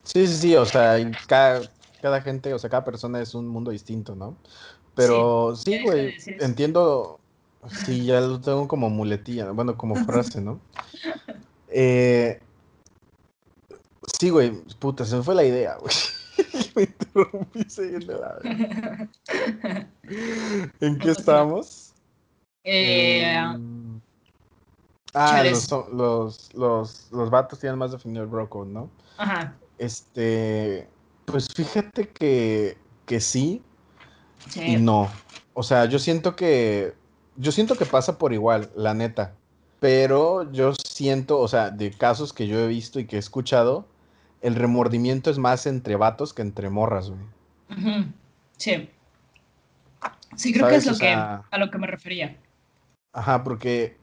[0.05, 1.63] Sí, sí, sí, o sea, cada,
[2.01, 4.37] cada gente, o sea, cada persona es un mundo distinto, ¿no?
[4.95, 7.21] Pero sí, güey, sí, entiendo,
[7.69, 10.61] Sí, ya lo tengo como muletilla, bueno, como frase, ¿no?
[11.69, 12.41] Eh,
[14.19, 15.95] sí, güey, puta, se me fue la idea, güey.
[16.75, 17.67] me interrumpí
[18.07, 18.39] la
[20.81, 21.93] ¿En qué estamos?
[22.65, 23.59] Eh, eh,
[25.15, 28.91] ah, los, los, los, los vatos tienen más definido el broco, ¿no?
[29.19, 29.55] Ajá.
[29.81, 30.87] Este,
[31.25, 33.63] pues fíjate que, que sí,
[34.51, 35.11] sí y no.
[35.55, 36.93] O sea, yo siento que
[37.37, 39.33] yo siento que pasa por igual, la neta.
[39.81, 43.89] Pero yo siento, o sea, de casos que yo he visto y que he escuchado,
[44.43, 47.23] el remordimiento es más entre vatos que entre morras, güey.
[47.71, 48.13] Uh -huh.
[48.59, 48.91] Sí.
[50.37, 52.37] Sí, creo que es lo que, sea, a lo que me refería.
[53.15, 53.97] Ajá, porque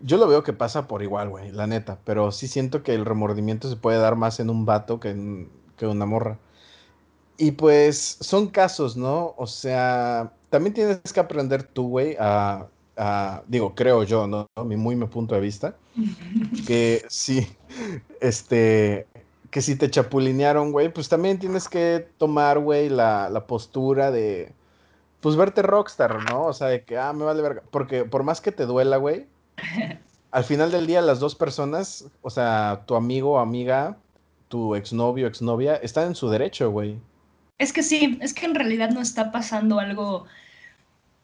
[0.00, 1.98] yo lo veo que pasa por igual, güey, la neta.
[2.04, 5.50] Pero sí siento que el remordimiento se puede dar más en un vato que en
[5.76, 6.38] que una morra.
[7.38, 9.34] Y pues son casos, ¿no?
[9.36, 14.48] O sea, también tienes que aprender tú, güey, a, a, digo, creo yo, ¿no?
[14.64, 15.76] Mi muy mi punto de vista,
[16.66, 17.46] que sí,
[18.20, 19.06] este,
[19.50, 24.52] que si te chapulinearon, güey, pues también tienes que tomar, güey, la, la postura de,
[25.20, 26.46] pues verte rockstar, ¿no?
[26.46, 29.26] O sea, de que, ah, me vale verga, porque por más que te duela, güey,
[30.30, 33.96] al final del día las dos personas, o sea, tu amigo o amiga,
[34.48, 36.98] tu exnovio exnovia, están en su derecho, güey.
[37.58, 40.26] Es que sí, es que en realidad no está pasando algo,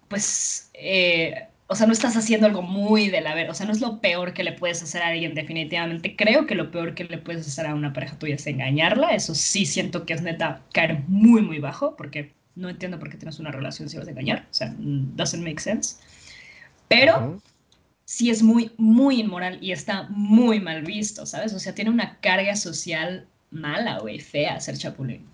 [0.09, 3.73] pues, eh, o sea, no estás haciendo algo muy de la ver, o sea, no
[3.73, 6.17] es lo peor que le puedes hacer a alguien definitivamente.
[6.17, 9.35] Creo que lo peor que le puedes hacer a una pareja tuya es engañarla, eso
[9.35, 13.39] sí siento que es neta caer muy, muy bajo, porque no entiendo por qué tienes
[13.39, 15.97] una relación si vas a engañar, o sea, doesn't make sense.
[16.89, 17.41] Pero uh -huh.
[18.13, 21.55] Sí es muy, muy inmoral y está muy mal visto, ¿sabes?
[21.55, 25.27] O sea, tiene una carga social mala, güey, fea ser chapulín.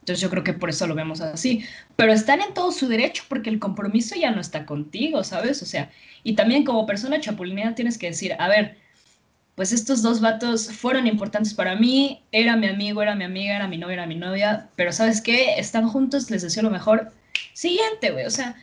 [0.00, 1.64] Entonces yo creo que por eso lo vemos así.
[1.94, 5.62] Pero están en todo su derecho porque el compromiso ya no está contigo, ¿sabes?
[5.62, 5.88] O sea,
[6.24, 8.76] y también como persona chapulineada tienes que decir, a ver,
[9.54, 13.68] pues estos dos vatos fueron importantes para mí, era mi amigo, era mi amiga, era
[13.68, 15.54] mi novia, era mi novia, pero ¿sabes qué?
[15.58, 17.12] Están juntos, les deseo lo mejor.
[17.52, 18.56] Siguiente, güey, o sea,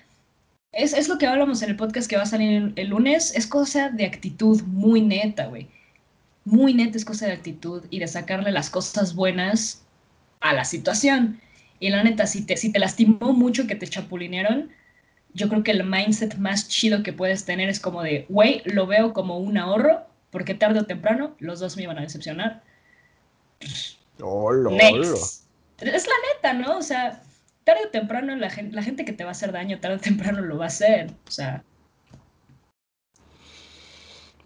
[0.72, 3.36] es, es lo que hablamos en el podcast que va a salir el, el lunes,
[3.36, 5.68] es cosa de actitud muy neta, güey.
[6.46, 9.84] Muy neta es cosa de actitud y de sacarle las cosas buenas
[10.40, 11.40] a la situación.
[11.80, 14.70] Y la neta, si te, si te lastimó mucho que te chapulinearon,
[15.34, 18.88] yo creo que el mindset más chido que puedes tener es como de, güey, lo
[18.88, 22.64] veo como un ahorro, porque tarde o temprano los dos me iban a decepcionar.
[24.22, 24.52] Oh,
[25.80, 26.78] Es la neta, ¿no?
[26.78, 27.22] O sea,
[27.70, 30.00] tarde o temprano la gente, la gente que te va a hacer daño, tarde o
[30.00, 31.12] temprano lo va a hacer.
[31.28, 31.64] O sea.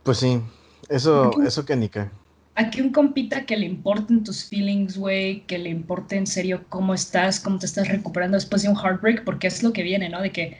[0.04, 0.42] Pues sí,
[0.90, 2.10] eso, eso que ni qué.
[2.56, 6.94] Aquí un compita que le importen tus feelings, güey, que le importe en serio cómo
[6.94, 10.22] estás, cómo te estás recuperando después de un heartbreak, porque es lo que viene, ¿no?
[10.22, 10.58] De que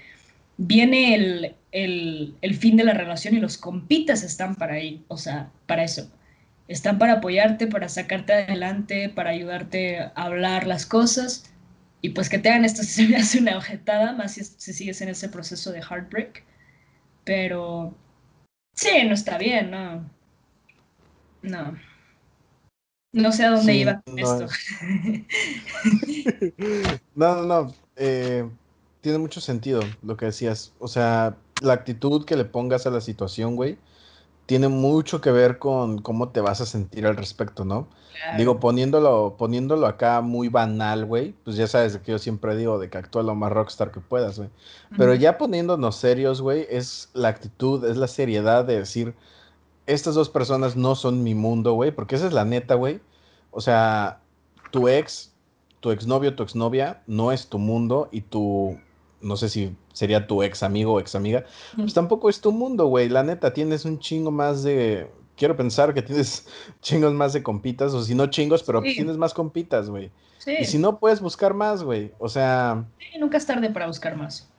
[0.58, 5.18] viene el, el, el fin de la relación y los compitas están para ahí, o
[5.18, 6.10] sea, para eso.
[6.70, 11.53] Están para apoyarte, para sacarte adelante, para ayudarte a hablar las cosas.
[12.04, 15.02] Y pues que te hagan esto se me hace una objetada, más si, si sigues
[15.02, 16.44] en ese proceso de heartbreak.
[17.24, 17.96] Pero
[18.76, 20.10] sí, no está bien, ¿no?
[21.42, 21.78] No.
[23.14, 24.46] No sé a dónde iba con esto.
[27.16, 27.76] no, no, no.
[27.96, 28.50] Eh,
[29.00, 30.74] tiene mucho sentido lo que decías.
[30.80, 33.78] O sea, la actitud que le pongas a la situación, güey,
[34.46, 37.88] tiene mucho que ver con cómo te vas a sentir al respecto, ¿no?
[38.38, 42.90] Digo, poniéndolo, poniéndolo acá muy banal, güey, pues ya sabes que yo siempre digo de
[42.90, 44.50] que actúa lo más rockstar que puedas, güey.
[44.98, 49.16] Pero ya poniéndonos serios, güey, es la actitud, es la seriedad de decir,
[49.88, 53.02] estas dos personas no son mi mundo, güey, porque esa es la neta, güey.
[53.52, 54.20] O sea,
[54.72, 55.34] tu ex,
[55.80, 58.80] tu exnovio, tu exnovia no es tu mundo y tu,
[59.24, 62.88] no sé si sería tu ex amigo o ex amiga, pues tampoco es tu mundo,
[62.88, 63.10] güey.
[63.10, 66.48] La neta, tienes un chingo más de, quiero pensar que tienes
[66.82, 70.12] chingos más de compitas, o si no chingos, pero tienes más compitas, güey.
[70.38, 70.56] Sí.
[70.60, 72.12] Y si no, puedes buscar más, güey.
[72.20, 72.84] O sea...
[73.00, 74.50] Sí, nunca es tarde para buscar más.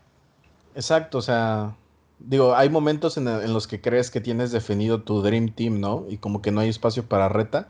[0.75, 1.77] Exacto, o sea,
[2.19, 6.07] digo, hay momentos en, los que crees que tienes definido tu Dream Team, ¿no?
[6.09, 7.69] Y como que no hay espacio para reta.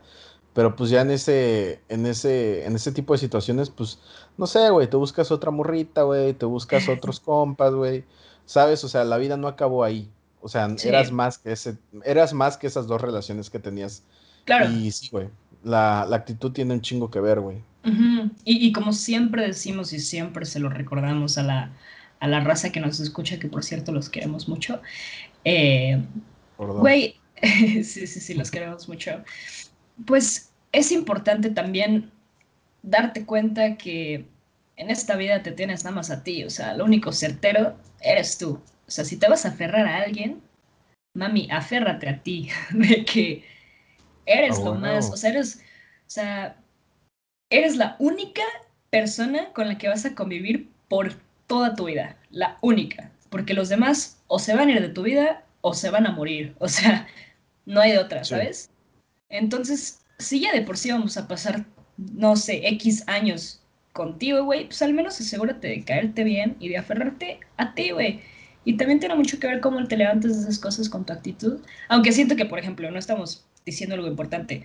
[0.55, 3.99] Pero pues ya en ese, en ese, en ese tipo de situaciones, pues,
[4.37, 8.05] no sé, güey, te buscas otra morrita, güey, te buscas otros compas, güey.
[8.45, 8.81] ¿Sabes?
[8.85, 10.09] O sea, la vida no acabó ahí.
[10.39, 14.03] O sea, eras más que ese, eras más que esas dos relaciones que tenías.
[14.45, 14.71] Claro.
[14.71, 15.27] Y sí, güey.
[15.63, 17.57] La, actitud tiene un chingo que ver, güey.
[18.45, 21.71] y, y como siempre decimos y siempre se lo recordamos a la,
[22.21, 24.81] a la raza que nos escucha, que por cierto los queremos mucho.
[25.43, 26.01] Eh,
[26.57, 29.23] güey, sí, sí, sí, los queremos mucho.
[30.05, 32.11] Pues es importante también
[32.81, 34.25] darte cuenta que
[34.77, 38.37] en esta vida te tienes nada más a ti, o sea, lo único certero eres
[38.37, 38.61] tú.
[38.87, 40.41] O sea, si te vas a aferrar a alguien,
[41.13, 43.43] mami, aférrate a ti, de que
[44.25, 45.61] eres lo más, o sea, eres,
[46.01, 46.57] o sea,
[47.49, 48.43] eres la única
[48.89, 51.13] persona con la que vas a convivir por
[51.47, 55.03] toda tu vida, la única, porque los demás o se van a ir de tu
[55.03, 57.07] vida o se van a morir, o sea,
[57.65, 58.69] no hay de otra, ¿sabes?
[59.29, 61.65] Entonces, si ya de por sí vamos a pasar,
[61.97, 63.61] no sé, X años
[63.93, 68.21] contigo, güey, pues al menos asegúrate de caerte bien y de aferrarte a ti, güey.
[68.65, 71.59] Y también tiene mucho que ver cómo te levantas de esas cosas con tu actitud.
[71.87, 74.63] Aunque siento que, por ejemplo, no estamos diciendo algo importante.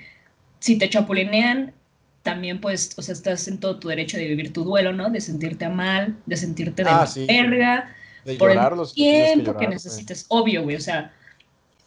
[0.59, 1.75] Si te chapulinean,
[2.23, 5.11] también pues, o sea, estás en todo tu derecho de vivir tu duelo, ¿no?
[5.11, 7.95] De sentirte mal, de sentirte de ah, verga,
[8.39, 8.59] por el
[8.95, 10.27] tiempo que, necesites.
[10.29, 11.13] Obvio, güey, o sea,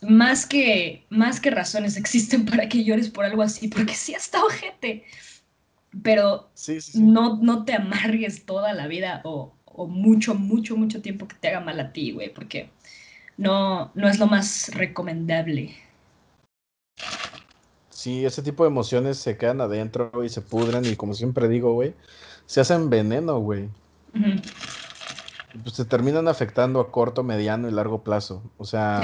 [0.03, 4.43] más que, más que razones existen para que llores por algo así, porque sí hasta
[4.43, 5.05] ojete.
[6.01, 6.49] Pero
[6.95, 11.49] No, no te amargues toda la vida o, o, mucho, mucho, mucho tiempo que te
[11.49, 12.71] haga mal a ti, güey, porque
[13.37, 15.75] no, no es lo más recomendable.
[17.89, 21.73] Sí, ese tipo de emociones se quedan adentro y se pudren y como siempre digo,
[21.73, 21.93] güey,
[22.47, 23.69] se hacen veneno, güey.
[25.63, 28.43] Pues se terminan afectando a corto, mediano y largo plazo.
[28.57, 28.99] O sea,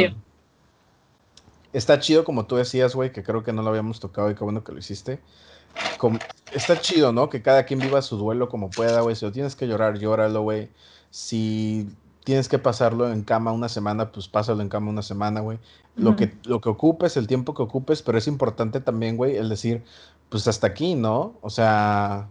[1.73, 4.43] está chido como tú decías, güey, que creo que no lo habíamos tocado y qué
[4.43, 5.19] bueno que lo hiciste.
[6.53, 7.29] está chido, ¿no?
[7.29, 9.15] Que cada quien viva su duelo como pueda, güey.
[9.15, 10.69] Si lo tienes que llorar, llóralo, güey.
[11.11, 11.87] Si
[12.23, 15.59] tienes que pasarlo en cama una semana, pues pásalo en cama una semana, güey.
[15.95, 19.49] Lo, que, lo que ocupes, el tiempo que ocupes, pero es importante también, güey, el
[19.49, 19.83] decir,
[20.29, 21.37] pues hasta aquí, ¿no?
[21.41, 22.29] O sea,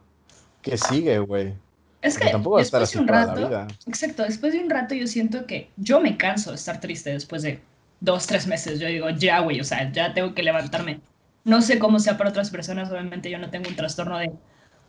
[0.62, 1.54] ¿qué sigue, güey?
[2.00, 5.46] Es que tampoco después estar de un rato, exacto, después de un rato yo siento
[5.46, 7.60] que yo me canso de estar triste después de
[8.00, 8.80] dos, tres meses.
[8.80, 11.00] Yo digo, ya, güey, o sea, ya tengo que levantarme.
[11.44, 14.32] No sé cómo sea para otras personas, obviamente yo no tengo un trastorno de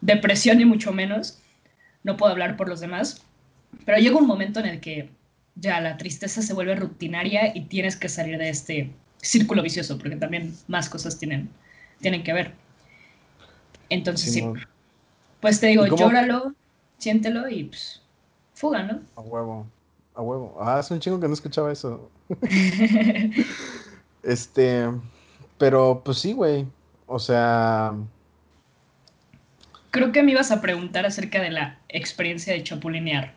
[0.01, 1.39] depresión ni mucho menos.
[2.03, 3.23] No puedo hablar por los demás,
[3.85, 5.09] pero llega un momento en el que
[5.55, 8.91] ya la tristeza se vuelve rutinaria y tienes que salir de este
[9.21, 11.49] círculo vicioso, porque también más cosas tienen,
[11.99, 12.53] tienen que ver.
[13.89, 14.43] Entonces sí,
[15.39, 16.53] pues te digo, llóralo,
[16.97, 18.01] siéntelo y pues,
[18.53, 19.01] fuga, ¿no?
[19.15, 19.67] A huevo,
[20.15, 20.57] a huevo.
[20.59, 22.09] Ah, es un chingo que no escuchaba eso.
[24.23, 24.89] este,
[25.57, 26.67] pero pues sí, güey.
[27.05, 27.93] O sea,
[29.91, 33.33] creo que me ibas a preguntar acerca de la experiencia de chapulinear.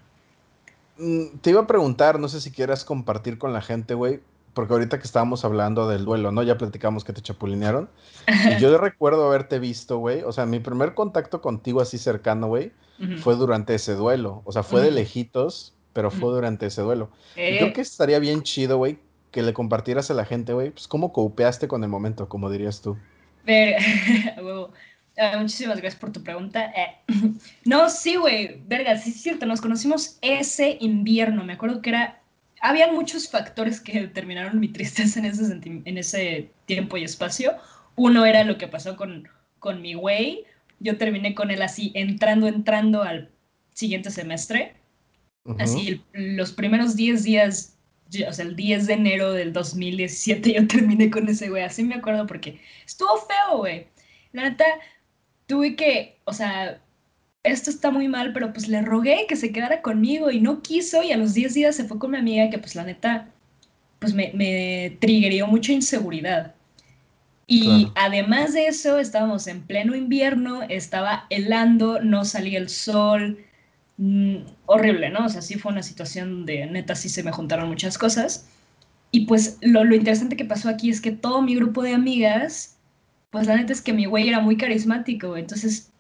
[0.99, 4.21] Mm, te iba a preguntar, no sé si quieras compartir con la gente, güey,
[4.55, 6.43] porque ahorita que estábamos hablando del duelo, ¿no?
[6.43, 7.89] Ya platicamos que te chapulinearon.
[8.27, 10.23] Y yo recuerdo haberte visto, güey.
[10.23, 12.73] O sea, mi primer contacto contigo así cercano, güey,
[13.19, 14.43] fue durante ese duelo.
[14.45, 17.11] O sea, fue de lejitos, pero fue durante ese duelo.
[17.35, 17.73] creo eh.
[17.73, 18.99] que estaría bien chido, güey,
[19.31, 22.81] que le compartieras a la gente, güey, pues cómo copeaste con el momento, como dirías
[22.83, 22.97] tú.
[23.45, 23.77] Ver,
[25.19, 26.73] ah, muchísimas gracias por tu pregunta.
[26.77, 26.97] Eh,
[27.65, 31.45] no, sí, güey, verga, sí es cierto, nos conocimos ese invierno.
[31.45, 32.23] Me acuerdo que era
[32.63, 37.57] había muchos factores que determinaron mi tristeza en ese, en ese tiempo y espacio.
[37.97, 39.29] Uno era lo que pasó con,
[39.59, 40.45] con mi güey.
[40.79, 43.31] Yo terminé con él así, entrando, entrando al
[43.75, 44.77] siguiente semestre.
[45.59, 47.77] Así, los primeros 10 días,
[48.29, 51.63] o sea, el 10 de enero del 2017, yo terminé con ese güey.
[51.63, 53.87] Así me acuerdo porque estuvo feo, güey.
[54.33, 54.65] La neta,
[55.47, 56.81] tuve que, o sea,
[57.43, 61.03] esto está muy mal, pero pues le rogué que se quedara conmigo y no quiso
[61.03, 63.29] y a los 10 días se fue con mi amiga que pues la neta,
[63.99, 66.55] pues me, me triggerió mucha inseguridad.
[67.49, 73.45] Y además de eso, estábamos en pleno invierno, estaba helando, no salía el sol,
[73.97, 75.27] mm, horrible, ¿no?
[75.27, 78.49] O sea, sí fue una situación de neta, sí se me juntaron muchas cosas.
[79.11, 82.79] Y pues lo, lo interesante que pasó aquí es que todo mi grupo de amigas,
[83.31, 85.93] pues la neta es que mi güey era muy carismático, entonces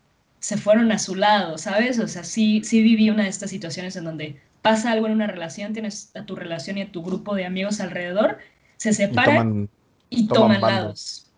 [0.43, 1.99] se fueron a su lado, ¿sabes?
[1.99, 5.27] O sea, sí, sí viví una de estas situaciones en donde pasa algo en una
[5.27, 8.39] relación, tienes a tu relación y a tu grupo de amigos alrededor,
[8.77, 9.69] se separan
[10.09, 11.31] y toman, lados.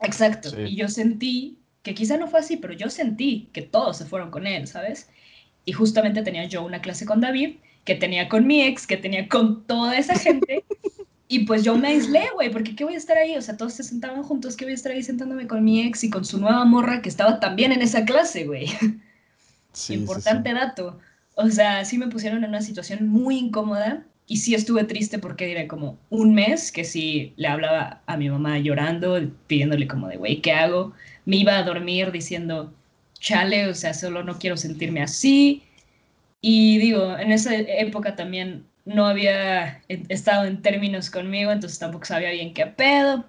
[0.00, 0.50] Exacto.
[0.60, 4.30] Y yo sentí, que quizá no fue así, pero yo sentí que todos se fueron
[4.30, 5.08] con él, ¿sabes?
[5.70, 9.28] Y justamente tenía yo una clase con David, que tenía con mi ex, que tenía
[9.28, 10.64] con toda esa gente.
[11.28, 13.36] Y pues yo me aislé, güey, porque ¿qué voy a estar ahí?
[13.36, 16.02] O sea, todos se sentaban juntos, ¿qué voy a estar ahí sentándome con mi ex
[16.02, 18.66] y con su nueva morra que estaba también en esa clase, güey?
[19.72, 20.98] Sí, Importante dato.
[21.36, 25.46] O sea, sí me pusieron en una situación muy incómoda y sí estuve triste porque
[25.46, 30.16] diré como un mes que sí le hablaba a mi mamá llorando, pidiéndole como de,
[30.16, 30.94] güey, ¿qué hago?
[31.26, 32.74] Me iba a dormir diciendo,
[33.20, 35.62] chale, o sea, solo no quiero sentirme así.
[36.40, 42.30] Y digo, en esa época también no había estado en términos conmigo, entonces tampoco sabía
[42.30, 43.24] bien qué pedo.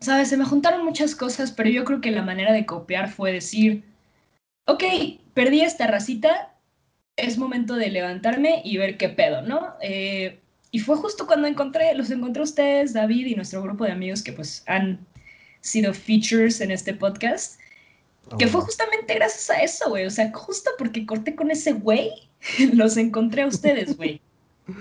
[0.00, 3.32] Sabes, se me juntaron muchas cosas, pero yo creo que la manera de copiar fue
[3.32, 3.84] decir,
[4.66, 4.84] ok,
[5.34, 6.54] perdí esta racita,
[7.16, 9.74] es momento de levantarme y ver qué pedo, ¿no?
[9.80, 10.38] Eh,
[10.70, 14.32] y fue justo cuando encontré, los encontré ustedes, David y nuestro grupo de amigos que
[14.32, 15.06] pues han
[15.60, 17.58] sido features en este podcast,
[18.38, 18.64] que fue oh.
[18.64, 22.10] justamente gracias a eso, güey, o sea, justo porque corté con ese güey,
[22.74, 24.20] los encontré a ustedes, güey.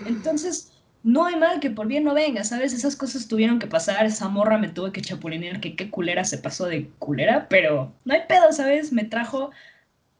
[0.07, 0.71] Entonces,
[1.03, 2.73] no hay mal que por bien no venga, ¿sabes?
[2.73, 6.39] Esas cosas tuvieron que pasar, esa morra me tuve que chapulinear, que qué culera se
[6.39, 8.91] pasó de culera, pero no hay pedo, ¿sabes?
[8.91, 9.51] Me trajo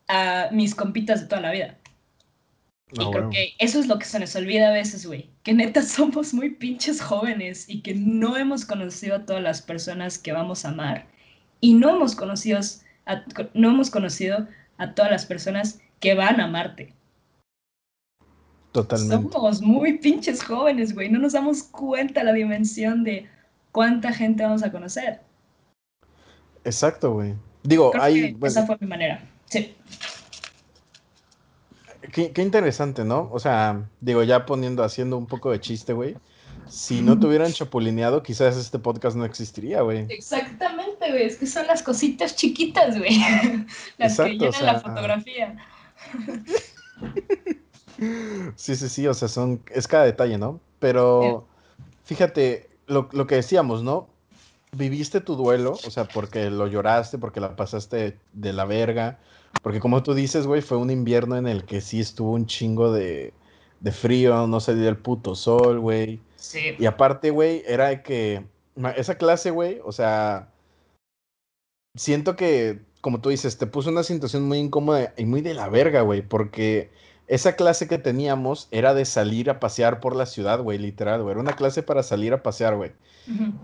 [0.07, 1.79] a mis compitas de toda la vida.
[2.91, 5.31] y ah, creo que eso es lo que se nos olvida a veces, güey.
[5.41, 10.19] Que neta somos muy pinches jóvenes y que no hemos conocido a todas las personas
[10.19, 11.07] que vamos a amar.
[11.61, 12.59] Y no hemos conocido
[13.53, 16.93] no hemos conocido a todas las personas que van a amarte.
[18.71, 19.31] Totalmente.
[19.31, 21.09] Somos muy pinches jóvenes, güey.
[21.09, 23.29] No nos damos cuenta la dimensión de
[23.71, 25.21] cuánta gente vamos a conocer.
[26.65, 27.35] Exacto, güey.
[27.63, 28.37] Digo, hay.
[28.43, 29.23] esa fue mi manera.
[29.45, 29.75] Sí.
[32.11, 33.29] Qué, interesante, ¿no?
[33.31, 36.15] O sea, digo, ya poniendo, haciendo un poco de chiste, güey.
[36.67, 40.05] Si no te hubieran chapulineado, quizás este podcast no existiría, güey.
[40.09, 41.25] Exactamente, güey.
[41.25, 43.19] Es que son las cositas chiquitas, güey.
[43.97, 45.55] las que llenan la fotografía.
[48.57, 50.59] Sí, sí, sí, o sea, son, es cada detalle, ¿no?
[50.79, 51.47] Pero
[52.03, 54.09] fíjate, lo, lo, que decíamos, ¿no?
[54.73, 59.19] Viviste tu duelo, o sea, porque lo lloraste, porque la pasaste de la verga,
[59.61, 62.91] porque como tú dices, güey, fue un invierno en el que sí estuvo un chingo
[62.91, 63.33] de,
[63.79, 66.19] de frío, no se dio el puto sol, güey.
[66.35, 66.75] Sí.
[66.77, 68.45] Y aparte, güey, era que
[68.95, 70.49] esa clase, güey, o sea,
[71.95, 75.69] siento que, como tú dices, te puso una situación muy incómoda y muy de la
[75.69, 76.91] verga, güey, porque
[77.27, 81.31] esa clase que teníamos era de salir a pasear por la ciudad, güey, literal, güey.
[81.31, 82.91] Era una clase para salir a pasear, güey.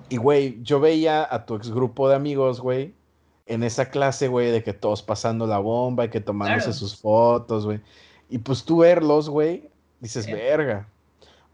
[0.10, 2.96] Y, güey, yo veía a tu ex grupo de amigos, güey,
[3.46, 7.66] en esa clase, güey, de que todos pasando la bomba y que tomándose sus fotos,
[7.66, 7.80] güey.
[8.30, 9.70] Y pues tú verlos, güey,
[10.02, 10.88] dices, verga.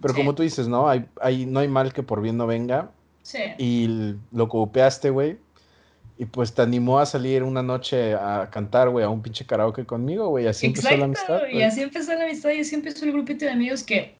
[0.01, 2.91] Pero como tú dices, no, hay, hay, no hay mal que por bien no venga.
[3.23, 3.39] Sí.
[3.57, 5.37] Y lo copiaste, güey.
[6.19, 9.85] Y pues te animó a salir una noche a cantar, güey, a un pinche karaoke
[9.85, 10.47] conmigo, güey.
[10.47, 11.41] Así empezó la amistad.
[11.51, 14.17] Y así empezó la amistad y así empezó el grupito de amigos que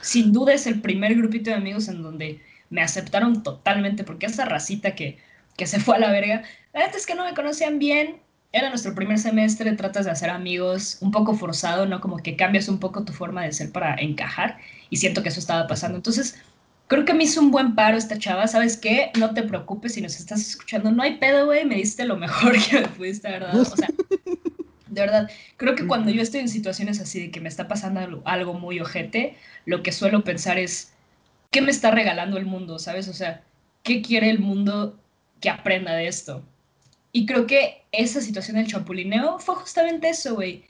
[0.00, 2.40] sin duda es el primer grupito de amigos en donde
[2.70, 5.18] me aceptaron totalmente, porque esa racita que,
[5.56, 6.42] que se fue a la verga,
[6.72, 8.20] la verdad es que no me conocían bien,
[8.52, 12.00] era nuestro primer semestre, tratas de hacer amigos un poco forzado, ¿no?
[12.00, 14.58] Como que cambias un poco tu forma de ser para encajar
[14.90, 15.96] y siento que eso estaba pasando.
[15.96, 16.40] Entonces,
[16.86, 19.10] creo que me hizo un buen paro esta chava, ¿sabes qué?
[19.18, 22.56] No te preocupes si nos estás escuchando, no hay pedo, güey, me diste lo mejor
[22.70, 23.62] que me pudiste haber dado.
[23.62, 23.88] O sea,
[24.86, 28.22] de verdad, creo que cuando yo estoy en situaciones así de que me está pasando
[28.24, 29.36] algo muy ojete,
[29.66, 30.92] lo que suelo pensar es,
[31.50, 32.78] ¿qué me está regalando el mundo?
[32.78, 33.08] ¿Sabes?
[33.08, 33.42] O sea,
[33.82, 34.98] ¿qué quiere el mundo
[35.40, 36.42] que aprenda de esto?
[37.12, 40.64] Y creo que esa situación del chapulineo fue justamente eso, güey.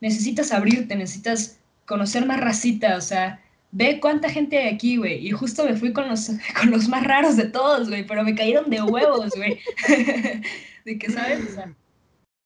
[0.00, 3.40] Necesitas abrirte, necesitas conocer más racita, o sea,
[3.72, 5.26] ve cuánta gente hay aquí, güey.
[5.26, 8.34] Y justo me fui con los, con los más raros de todos, güey, pero me
[8.34, 9.58] cayeron de huevos, güey.
[10.84, 11.50] de que, ¿sabes?
[11.50, 11.74] O sea,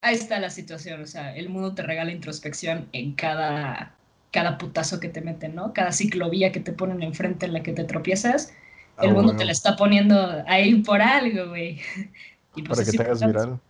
[0.02, 3.94] ahí está la situación, o sea, el mundo te regala introspección en cada,
[4.32, 5.72] cada putazo que te meten, ¿no?
[5.72, 8.52] Cada ciclovía que te ponen enfrente en la que te tropiezas,
[9.02, 11.80] el ah, mundo te la está poniendo ahí por algo, güey.
[12.64, 13.60] Pues Para que te hagas viral.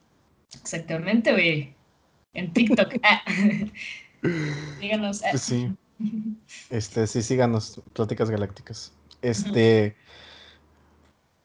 [0.54, 1.74] Exactamente, güey.
[2.34, 2.94] En TikTok.
[3.02, 3.22] Ah.
[4.80, 5.22] Díganos.
[5.22, 5.36] Ah.
[5.36, 5.70] Sí.
[6.70, 8.92] Este, sí, síganos, Pláticas Galácticas.
[9.22, 9.96] Este.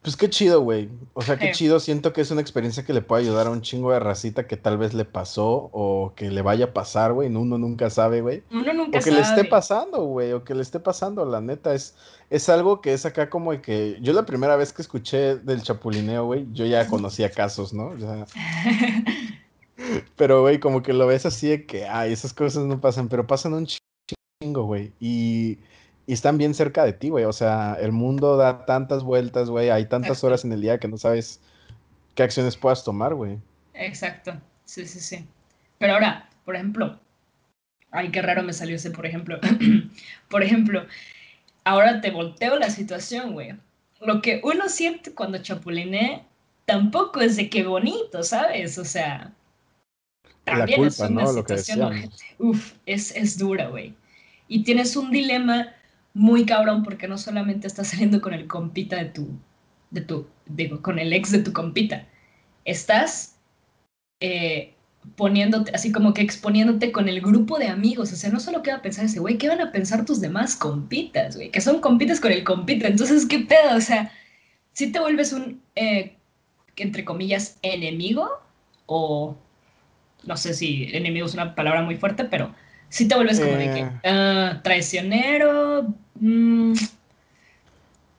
[0.01, 0.89] Pues qué chido, güey.
[1.13, 1.79] O sea, qué chido.
[1.79, 4.57] Siento que es una experiencia que le puede ayudar a un chingo de racita que
[4.57, 7.29] tal vez le pasó o que le vaya a pasar, güey.
[7.29, 8.41] Uno nunca sabe, güey.
[8.49, 8.99] Uno nunca sabe.
[8.99, 10.31] O que le esté pasando, güey.
[10.31, 11.75] O que le esté pasando, la neta.
[11.75, 11.95] Es,
[12.31, 13.99] es algo que es acá como de que.
[14.01, 17.89] Yo la primera vez que escuché del chapulineo, güey, yo ya conocía casos, ¿no?
[17.89, 18.25] O sea,
[20.15, 23.27] pero, güey, como que lo ves así de que, ay, esas cosas no pasan, pero
[23.27, 24.93] pasan un chingo, güey.
[24.99, 25.59] Y
[26.07, 27.25] y están bien cerca de ti, güey.
[27.25, 29.69] O sea, el mundo da tantas vueltas, güey.
[29.69, 31.39] Hay tantas horas en el día que no sabes
[32.15, 33.37] qué acciones puedas tomar, güey.
[33.73, 34.33] Exacto.
[34.65, 35.25] Sí, sí, sí.
[35.77, 36.99] Pero ahora, por ejemplo,
[37.91, 39.39] ay, qué raro me salió ese, por ejemplo.
[40.29, 40.85] por ejemplo,
[41.63, 43.55] ahora te volteo la situación, güey.
[43.99, 46.25] Lo que uno siente cuando chapuliné
[46.65, 48.77] tampoco es de qué bonito, ¿sabes?
[48.77, 49.31] O sea,
[50.43, 53.93] también es una situación, uf, es, es dura, güey.
[54.47, 55.73] Y tienes un dilema
[56.13, 59.29] muy cabrón porque no solamente estás saliendo con el compita de tu,
[59.89, 62.07] de tu, digo, con el ex de tu compita,
[62.65, 63.37] estás
[64.19, 64.73] eh,
[65.15, 68.71] poniéndote, así como que exponiéndote con el grupo de amigos, o sea, no solo qué
[68.71, 71.81] va a pensar ese güey, qué van a pensar tus demás compitas, güey, que son
[71.81, 73.75] compitas con el compita, entonces, ¿qué pedo?
[73.75, 74.11] O sea,
[74.73, 76.17] si te vuelves un, eh,
[76.77, 78.29] entre comillas, enemigo,
[78.85, 79.37] o
[80.23, 82.53] no sé si enemigo es una palabra muy fuerte, pero
[82.91, 83.91] si te vuelves como de que eh.
[84.03, 85.87] ah, traicionero.
[86.19, 86.73] Mm.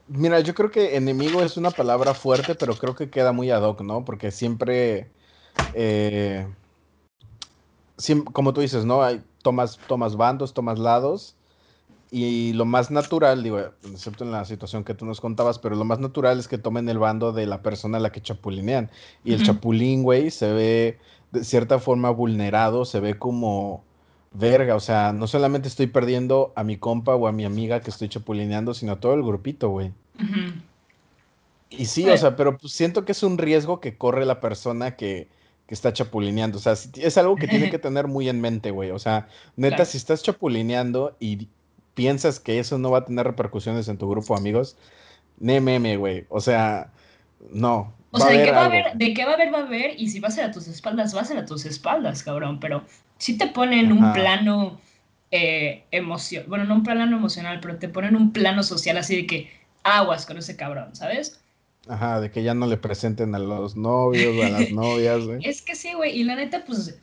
[0.09, 3.63] Mira, yo creo que enemigo es una palabra fuerte, pero creo que queda muy ad
[3.63, 4.05] hoc, ¿no?
[4.05, 5.11] Porque siempre,
[5.75, 6.47] eh,
[8.33, 9.03] como tú dices, ¿no?
[9.03, 11.37] Hay, tomas, tomas bandos, tomas lados,
[12.11, 15.85] y lo más natural, digo, excepto en la situación que tú nos contabas, pero lo
[15.85, 18.91] más natural es que tomen el bando de la persona a la que chapulinean.
[19.23, 20.99] Y el chapulín, güey, se ve
[21.31, 23.85] de cierta forma vulnerado, se ve como
[24.35, 27.91] verga, o sea, no solamente estoy perdiendo a mi compa o a mi amiga que
[27.91, 29.93] estoy chapulineando, sino a todo el grupito, güey.
[31.71, 34.97] Y sí, o sea, pero pues siento que es un riesgo que corre la persona
[34.97, 35.29] que,
[35.67, 36.59] que está chapulineando.
[36.59, 38.91] O sea, es algo que tiene que tener muy en mente, güey.
[38.91, 41.49] O sea, neta, si estás chapulineando y
[41.95, 44.77] piensas que eso no va a tener repercusiones en tu grupo de amigos,
[45.39, 46.27] meme, güey.
[46.29, 46.91] O sea,
[47.51, 47.93] no.
[48.11, 49.99] O sea, de qué, va a haber, de qué va a haber, va a haber,
[49.99, 52.61] y si va a ser a tus espaldas, va a ser a tus espaldas, cabrón.
[52.61, 52.83] Pero
[53.23, 54.81] si te ponen un plano
[55.31, 59.27] eh, emocional, bueno, no un plano emocional, pero te ponen un plano social así de
[59.29, 59.51] que
[59.85, 61.41] aguas con ese cabrón, ¿sabes?
[61.87, 65.39] Ajá, de que ya no le presenten a los novios a las novias, güey.
[65.49, 66.99] Es que sí, güey, y la neta, pues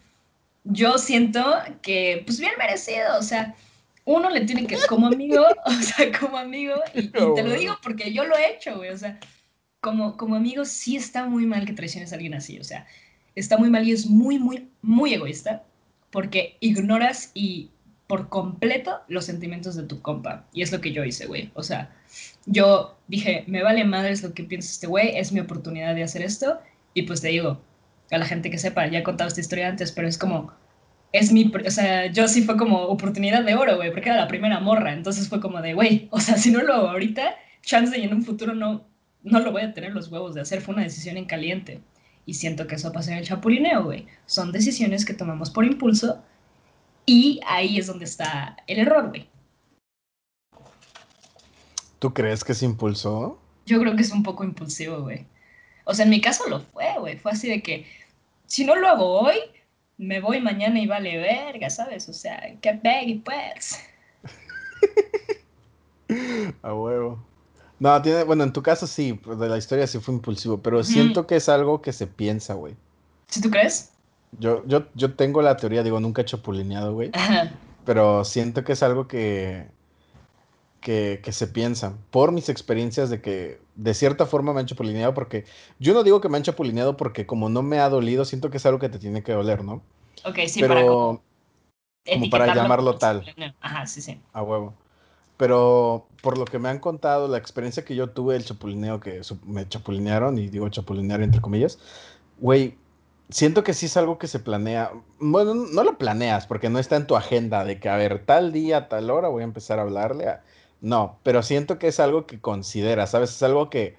[0.66, 1.42] yo siento
[1.82, 3.56] que, pues bien merecido, o sea,
[4.04, 8.12] uno le tiene que, como amigo, o sea, como amigo, y, te lo digo porque
[8.12, 9.18] yo lo he hecho, güey, o sea,
[9.80, 12.86] como, como amigo sí está muy mal que traiciones a alguien así, o sea,
[13.36, 15.64] está muy mal y es muy, muy, muy egoísta
[16.12, 17.72] porque ignoras y
[18.08, 20.48] por completo los sentimientos de tu compa.
[20.52, 21.52] Y es lo que yo hice, güey.
[21.54, 21.92] O sea,
[22.46, 26.24] yo dije, me vale madres lo que piensa este güey, es mi oportunidad de hacer
[26.24, 26.60] esto.
[26.96, 27.62] Y pues te digo,
[28.12, 30.52] a la gente que sepa, ya he contado esta historia antes, pero es como,
[31.12, 34.28] es mi, o sea, yo sí fue como oportunidad de oro, güey, porque era la
[34.28, 34.94] primera morra.
[34.94, 38.14] Entonces fue como de, güey, o sea, si no lo hago ahorita, chance y en
[38.14, 38.88] un futuro no,
[39.24, 40.62] no lo voy a tener los huevos de hacer.
[40.62, 41.82] Fue una decisión en caliente.
[42.30, 44.06] Y siento que eso pasa en el chapulineo, güey.
[44.28, 46.24] Son decisiones que tomamos por impulso
[47.08, 49.28] y ahí es donde está el error, güey.
[51.98, 53.42] ¿Tú crees que se impulsó?
[53.66, 55.26] Yo creo que es un poco impulsivo, güey.
[55.86, 57.18] O sea, en mi caso lo fue, güey.
[57.18, 57.88] Fue así de que,
[58.46, 59.38] si no lo hago hoy,
[59.98, 62.08] me voy mañana y vale verga, ¿sabes?
[62.10, 63.84] O sea, que pegue, pues.
[66.62, 67.26] A huevo.
[67.80, 70.84] No, tiene, bueno, en tu caso sí, pues, de la historia sí fue impulsivo, pero
[70.84, 72.76] siento que es algo que se piensa, güey.
[73.28, 73.92] ¿Sí tú crees?
[74.38, 77.12] Yo, yo, yo tengo la teoría, digo, nunca he chapulineado, güey.
[77.86, 79.68] Pero siento que es algo que,
[80.82, 81.94] que, que, se piensa.
[82.12, 85.46] Por mis experiencias de que de cierta forma me han chapulineado, porque
[85.80, 88.58] yo no digo que me han chapulineado porque como no me ha dolido, siento que
[88.58, 89.82] es algo que te tiene que doler, ¿no?
[90.26, 91.24] Ok, sí, pero, para como,
[92.14, 93.26] como para llamarlo tal.
[93.62, 94.20] Ajá, sí, sí.
[94.34, 94.74] A huevo.
[95.40, 99.22] Pero por lo que me han contado, la experiencia que yo tuve, el chapulineo que
[99.46, 101.80] me chapulinearon, y digo chapulinear entre comillas,
[102.40, 102.78] güey,
[103.30, 104.92] siento que sí es algo que se planea.
[105.18, 108.52] Bueno, no lo planeas porque no está en tu agenda de que, a ver, tal
[108.52, 110.28] día, tal hora voy a empezar a hablarle.
[110.82, 113.32] No, pero siento que es algo que consideras, ¿sabes?
[113.32, 113.96] Es algo que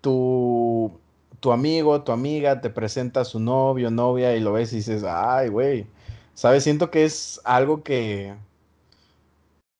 [0.00, 0.98] tu,
[1.40, 5.04] tu amigo, tu amiga te presenta a su novio, novia y lo ves y dices,
[5.06, 5.86] ay, güey.
[6.34, 6.64] ¿Sabes?
[6.64, 8.34] Siento que es algo que,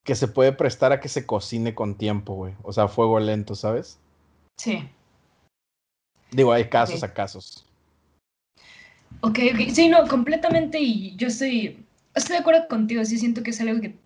[0.04, 2.54] que se puede prestar a que se cocine con tiempo, güey.
[2.62, 3.98] O sea, fuego lento, ¿sabes?
[4.56, 4.88] Sí.
[6.30, 7.66] Digo, hay casos a casos.
[9.20, 9.70] Ok, ok.
[9.72, 10.80] Sí, no, completamente.
[10.80, 11.84] Y yo estoy,
[12.14, 13.04] estoy de acuerdo contigo.
[13.04, 13.96] Sí, siento que es algo que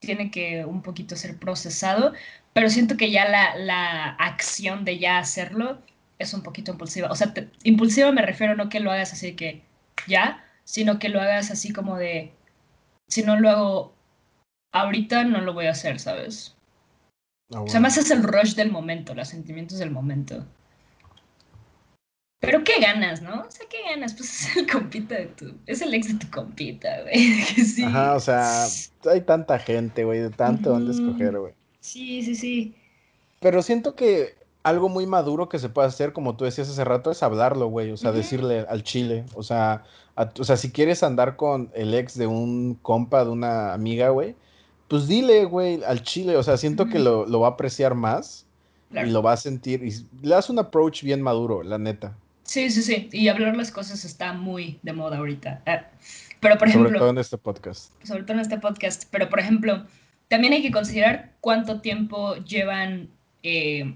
[0.00, 2.12] tiene que un poquito ser procesado,
[2.52, 5.78] pero siento que ya la, la acción de ya hacerlo
[6.18, 7.10] es un poquito impulsiva.
[7.10, 7.32] O sea,
[7.64, 9.62] impulsiva me refiero no que lo hagas así que
[10.06, 12.32] ya, sino que lo hagas así como de,
[13.08, 13.97] si no lo hago
[14.72, 16.56] ahorita, no lo voy a hacer, ¿sabes?
[17.52, 20.44] Ah, o sea, más es el rush del momento, los sentimientos del momento.
[22.40, 23.40] Pero qué ganas, ¿no?
[23.40, 26.30] O sea, qué ganas, pues es el compita de tu, es el ex de tu
[26.30, 27.32] compita, güey.
[27.42, 27.84] Sí.
[27.84, 28.66] Ajá, o sea,
[29.10, 31.54] hay tanta gente, güey, de tanto donde escoger, güey.
[31.80, 32.74] Sí, sí, sí.
[33.40, 37.10] Pero siento que algo muy maduro que se puede hacer, como tú decías hace rato,
[37.10, 37.90] es hablarlo, güey.
[37.90, 39.24] O sea, decirle al chile.
[39.34, 39.84] O sea,
[40.16, 44.34] o sea, si quieres andar con el ex de un compa, de una amiga, güey,
[44.88, 46.36] pues dile, güey, al chile.
[46.36, 48.46] O sea, siento que lo, lo, va a apreciar más
[48.90, 49.84] y lo va a sentir.
[49.84, 52.16] Y le das un approach bien maduro, la neta.
[52.44, 53.10] Sí, sí, sí.
[53.12, 55.62] Y hablar las cosas está muy de moda ahorita.
[55.66, 55.84] Ah,
[56.40, 56.88] pero, por ejemplo.
[56.88, 57.92] Sobre todo en este podcast.
[58.02, 59.04] Sobre todo en este podcast.
[59.10, 59.84] Pero, por ejemplo,
[60.28, 63.10] también hay que considerar cuánto tiempo llevan
[63.42, 63.94] eh,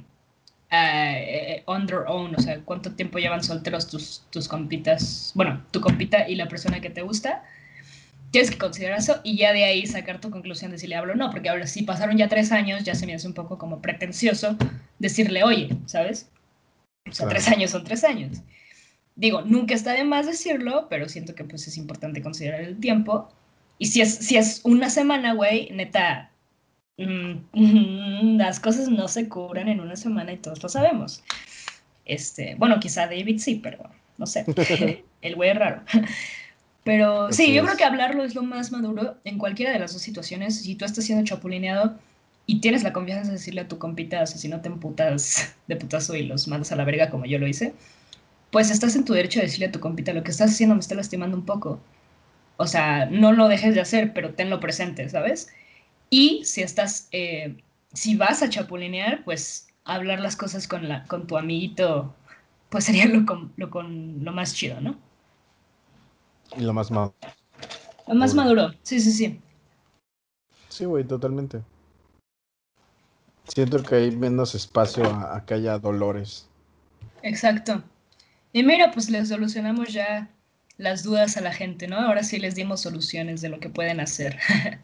[0.70, 2.34] uh, on their own.
[2.34, 5.32] O sea, cuánto tiempo llevan solteros tus, tus compitas.
[5.34, 7.44] Bueno, tu compita y la persona que te gusta.
[8.32, 11.12] Tienes que considerar eso y ya de ahí sacar tu conclusión de si le hablo
[11.12, 11.30] o no.
[11.30, 14.56] Porque ahora, si pasaron ya tres años, ya se me hace un poco como pretencioso
[14.98, 16.30] decirle, oye, ¿sabes?
[17.08, 18.40] O sea, tres años son tres años.
[19.16, 23.28] Digo, nunca está de más decirlo, pero siento que pues es importante considerar el tiempo.
[23.76, 26.30] Y si es, si es una semana, güey, neta,
[26.96, 31.22] mm, las cosas no se cubren en una semana y todos lo sabemos.
[32.06, 34.46] Este, bueno, quizá David sí, pero no sé.
[35.20, 35.82] el güey es raro.
[36.84, 40.02] Pero sí, yo creo que hablarlo es lo más maduro en cualquiera de las dos
[40.02, 40.62] situaciones.
[40.62, 41.96] Si tú estás siendo chapulineado,
[42.46, 45.54] y tienes la confianza de decirle a tu compita, o sea, si no te emputas
[45.68, 47.74] de putazo y los mandas a la verga como yo lo hice,
[48.50, 50.80] pues estás en tu derecho de decirle a tu compita, lo que estás haciendo me
[50.80, 51.80] está lastimando un poco.
[52.58, 55.48] O sea, no lo dejes de hacer, pero tenlo presente, ¿sabes?
[56.10, 57.56] Y si estás, eh,
[57.92, 62.14] si vas a chapulinear, pues hablar las cosas con, la, con tu amiguito,
[62.68, 63.24] pues sería lo,
[63.56, 64.98] lo, con, lo más chido, ¿no?
[66.56, 67.14] Y lo más maduro.
[68.08, 69.40] Lo más maduro, sí, sí, sí.
[70.68, 71.62] Sí, güey, totalmente.
[73.44, 76.48] Siento que hay menos espacio a, que haya dolores.
[77.22, 77.82] Exacto.
[78.52, 80.30] Y mira, pues les solucionamos ya
[80.78, 81.98] las dudas a la gente, ¿no?
[81.98, 84.38] Ahora sí les dimos soluciones de lo que pueden hacer.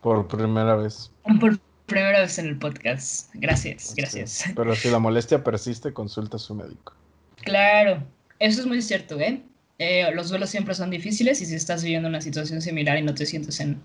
[0.00, 1.10] Por primera vez.
[1.40, 3.30] Por primera vez en el podcast.
[3.34, 4.44] Gracias, gracias.
[4.54, 6.94] Pero si la molestia persiste, consulta a su médico.
[7.42, 8.02] Claro,
[8.38, 9.42] eso es muy cierto, ¿eh?
[9.78, 10.10] ¿Eh?
[10.14, 13.26] Los duelos siempre son difíciles y si estás viviendo una situación similar y no te
[13.26, 13.80] sientes en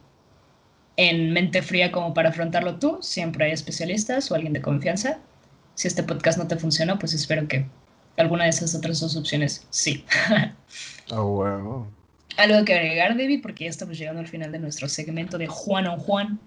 [0.98, 3.00] en mente fría como para afrontarlo tú.
[3.02, 5.20] Siempre hay especialistas o alguien de confianza.
[5.76, 7.66] Si este podcast no te funciona, pues espero que
[8.18, 10.06] alguna de esas otras dos opciones sí.
[11.12, 11.88] oh, wow.
[12.38, 13.42] ¿Algo que agregar, David?
[13.42, 16.40] Porque ya estamos llegando al final de nuestro segmento de Juan o Juan.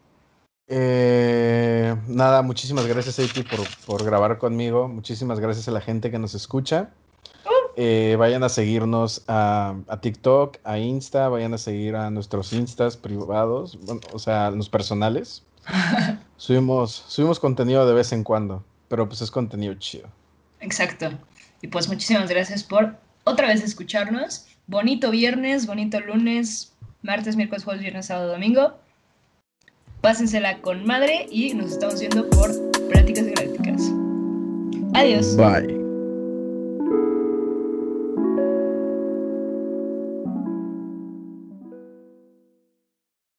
[0.69, 4.89] Eh, nada, muchísimas gracias, Eiti, por, por grabar conmigo.
[4.89, 6.91] Muchísimas gracias a la gente que nos escucha.
[7.79, 13.79] Eh, vayan a seguirnos a, TikTok, a Insta, vayan a seguir a nuestros Instas privados,
[14.13, 15.45] o sea, los personales.
[16.39, 20.09] subimos, subimos contenido de vez en cuando, pero pues es contenido chido.
[20.61, 21.11] Exacto.
[21.61, 24.47] Y pues muchísimas gracias por otra vez escucharnos.
[24.67, 26.73] Bonito viernes, bonito lunes,
[27.03, 28.75] martes, miércoles, jueves, viernes, sábado, domingo.
[30.01, 32.51] Pásensela con madre y nos estamos viendo por
[32.89, 33.83] Prácticas Galácticas.
[34.95, 35.37] Adiós.
[35.37, 35.76] Bye.